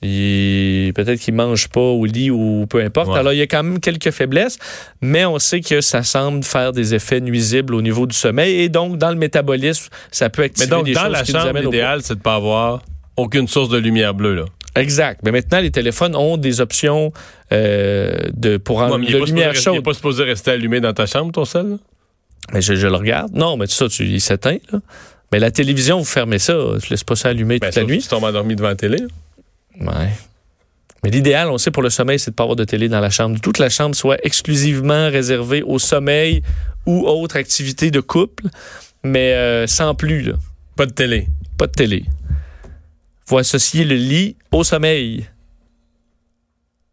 peut-être 0.00 1.18
qu'ils 1.20 1.34
mangent 1.34 1.68
pas 1.68 1.80
au 1.80 2.04
lit 2.04 2.30
ou 2.30 2.66
peu 2.68 2.80
importe. 2.82 3.08
Ouais. 3.10 3.18
Alors, 3.18 3.32
il 3.32 3.38
y 3.38 3.42
a 3.42 3.46
quand 3.46 3.62
même 3.62 3.80
quelques 3.80 4.10
faiblesses, 4.10 4.58
mais 5.00 5.24
on 5.24 5.38
sait 5.38 5.60
que 5.60 5.80
ça 5.80 6.02
semble 6.02 6.44
faire 6.44 6.72
des 6.72 6.94
effets 6.94 7.20
nuisibles 7.20 7.74
au 7.74 7.82
niveau 7.82 8.06
du 8.06 8.14
sommeil 8.16 8.60
et 8.60 8.68
donc, 8.68 8.98
dans 8.98 9.10
le 9.10 9.16
métabolisme, 9.16 9.88
ça 10.10 10.28
peut 10.30 10.42
Mais 10.42 10.46
activer 10.46 10.66
donc, 10.68 10.84
des 10.84 10.92
dans 10.94 11.04
choses 11.04 11.12
la 11.12 11.22
qui 11.22 11.32
chambre, 11.32 11.58
l'idéal, 11.58 12.00
c'est 12.02 12.14
de 12.16 12.20
pas 12.20 12.34
avoir 12.34 12.82
aucune 13.16 13.48
source 13.48 13.68
de 13.68 13.78
lumière 13.78 14.14
bleue. 14.14 14.34
Là. 14.34 14.44
Exact. 14.76 15.20
Mais 15.24 15.30
maintenant, 15.30 15.60
les 15.60 15.70
téléphones 15.70 16.16
ont 16.16 16.36
des 16.36 16.60
options 16.60 17.12
euh, 17.52 18.14
de, 18.34 18.56
pour 18.56 18.78
Ouais, 18.78 18.84
en, 18.84 18.98
mais 18.98 19.06
de 19.12 19.18
pas 19.18 19.24
lumière 19.24 19.50
rester- 19.52 19.70
il 19.70 19.72
est 19.72 19.76
chaude. 19.76 19.84
pas 19.84 19.94
supposé 19.94 20.24
rester 20.24 20.50
allumé 20.50 20.80
dans 20.80 20.92
ta 20.92 21.06
chambre, 21.06 21.30
ton 21.32 21.44
sel? 21.44 21.78
Mais 22.52 22.60
je, 22.60 22.74
je 22.74 22.86
le 22.88 22.96
regarde. 22.96 23.32
Non, 23.34 23.56
mais 23.56 23.66
ça, 23.68 23.88
tu, 23.88 24.04
il 24.04 24.20
s'éteint. 24.20 24.58
là. 24.72 24.80
Mais 25.32 25.38
la 25.38 25.50
télévision, 25.50 25.98
vous 25.98 26.04
fermez 26.04 26.38
ça. 26.38 26.54
Tu 26.82 26.90
laisses 26.90 27.04
pas 27.04 27.16
ça 27.16 27.28
allumé 27.30 27.58
Ben, 27.58 27.68
toute 27.68 27.76
la 27.76 27.84
nuit. 27.84 27.98
tu 28.00 28.08
tombes 28.08 28.24
endormi 28.24 28.54
devant 28.54 28.68
la 28.68 28.74
télé. 28.76 28.98
Ouais. 29.80 30.10
Mais 31.02 31.10
l'idéal, 31.10 31.48
on 31.50 31.58
sait 31.58 31.70
pour 31.70 31.82
le 31.82 31.90
sommeil, 31.90 32.18
c'est 32.18 32.30
de 32.30 32.34
pas 32.34 32.44
avoir 32.44 32.56
de 32.56 32.64
télé 32.64 32.88
dans 32.88 33.00
la 33.00 33.10
chambre. 33.10 33.38
Toute 33.40 33.58
la 33.58 33.68
chambre 33.68 33.94
soit 33.94 34.16
exclusivement 34.24 35.10
réservée 35.10 35.62
au 35.62 35.78
sommeil 35.78 36.42
ou 36.86 37.06
autre 37.06 37.36
activité 37.36 37.90
de 37.90 38.00
couple, 38.00 38.44
mais 39.02 39.32
euh, 39.34 39.66
sans 39.66 39.94
plus. 39.94 40.22
Là. 40.22 40.34
Pas 40.76 40.86
de 40.86 40.92
télé. 40.92 41.28
Pas 41.58 41.66
de 41.66 41.72
télé. 41.72 42.04
faut 43.26 43.38
associer 43.38 43.84
le 43.84 43.96
lit 43.96 44.36
au 44.50 44.64
sommeil. 44.64 45.26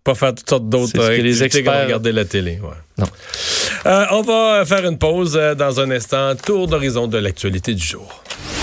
Pas 0.04 0.16
faire 0.16 0.34
toutes 0.34 0.50
sortes 0.50 0.68
d'autres 0.68 0.88
ce 0.88 0.98
que 1.18 1.22
les 1.22 1.42
activités 1.44 1.70
experts- 1.70 1.84
regarder 1.86 2.12
la 2.12 2.26
télé. 2.26 2.60
Ouais. 2.62 2.70
Non. 2.98 3.08
Euh, 3.86 4.05
on 4.12 4.22
va 4.24 4.66
faire 4.66 4.86
une 4.88 4.98
pause 4.98 5.38
euh, 5.38 5.55
dans 5.55 5.79
un 5.79 5.90
instant. 5.92 6.36
Tour 6.36 6.68
d'horizon 6.68 7.08
de 7.08 7.18
l'actualité 7.18 7.74
du 7.75 7.84
jour. 7.86 8.24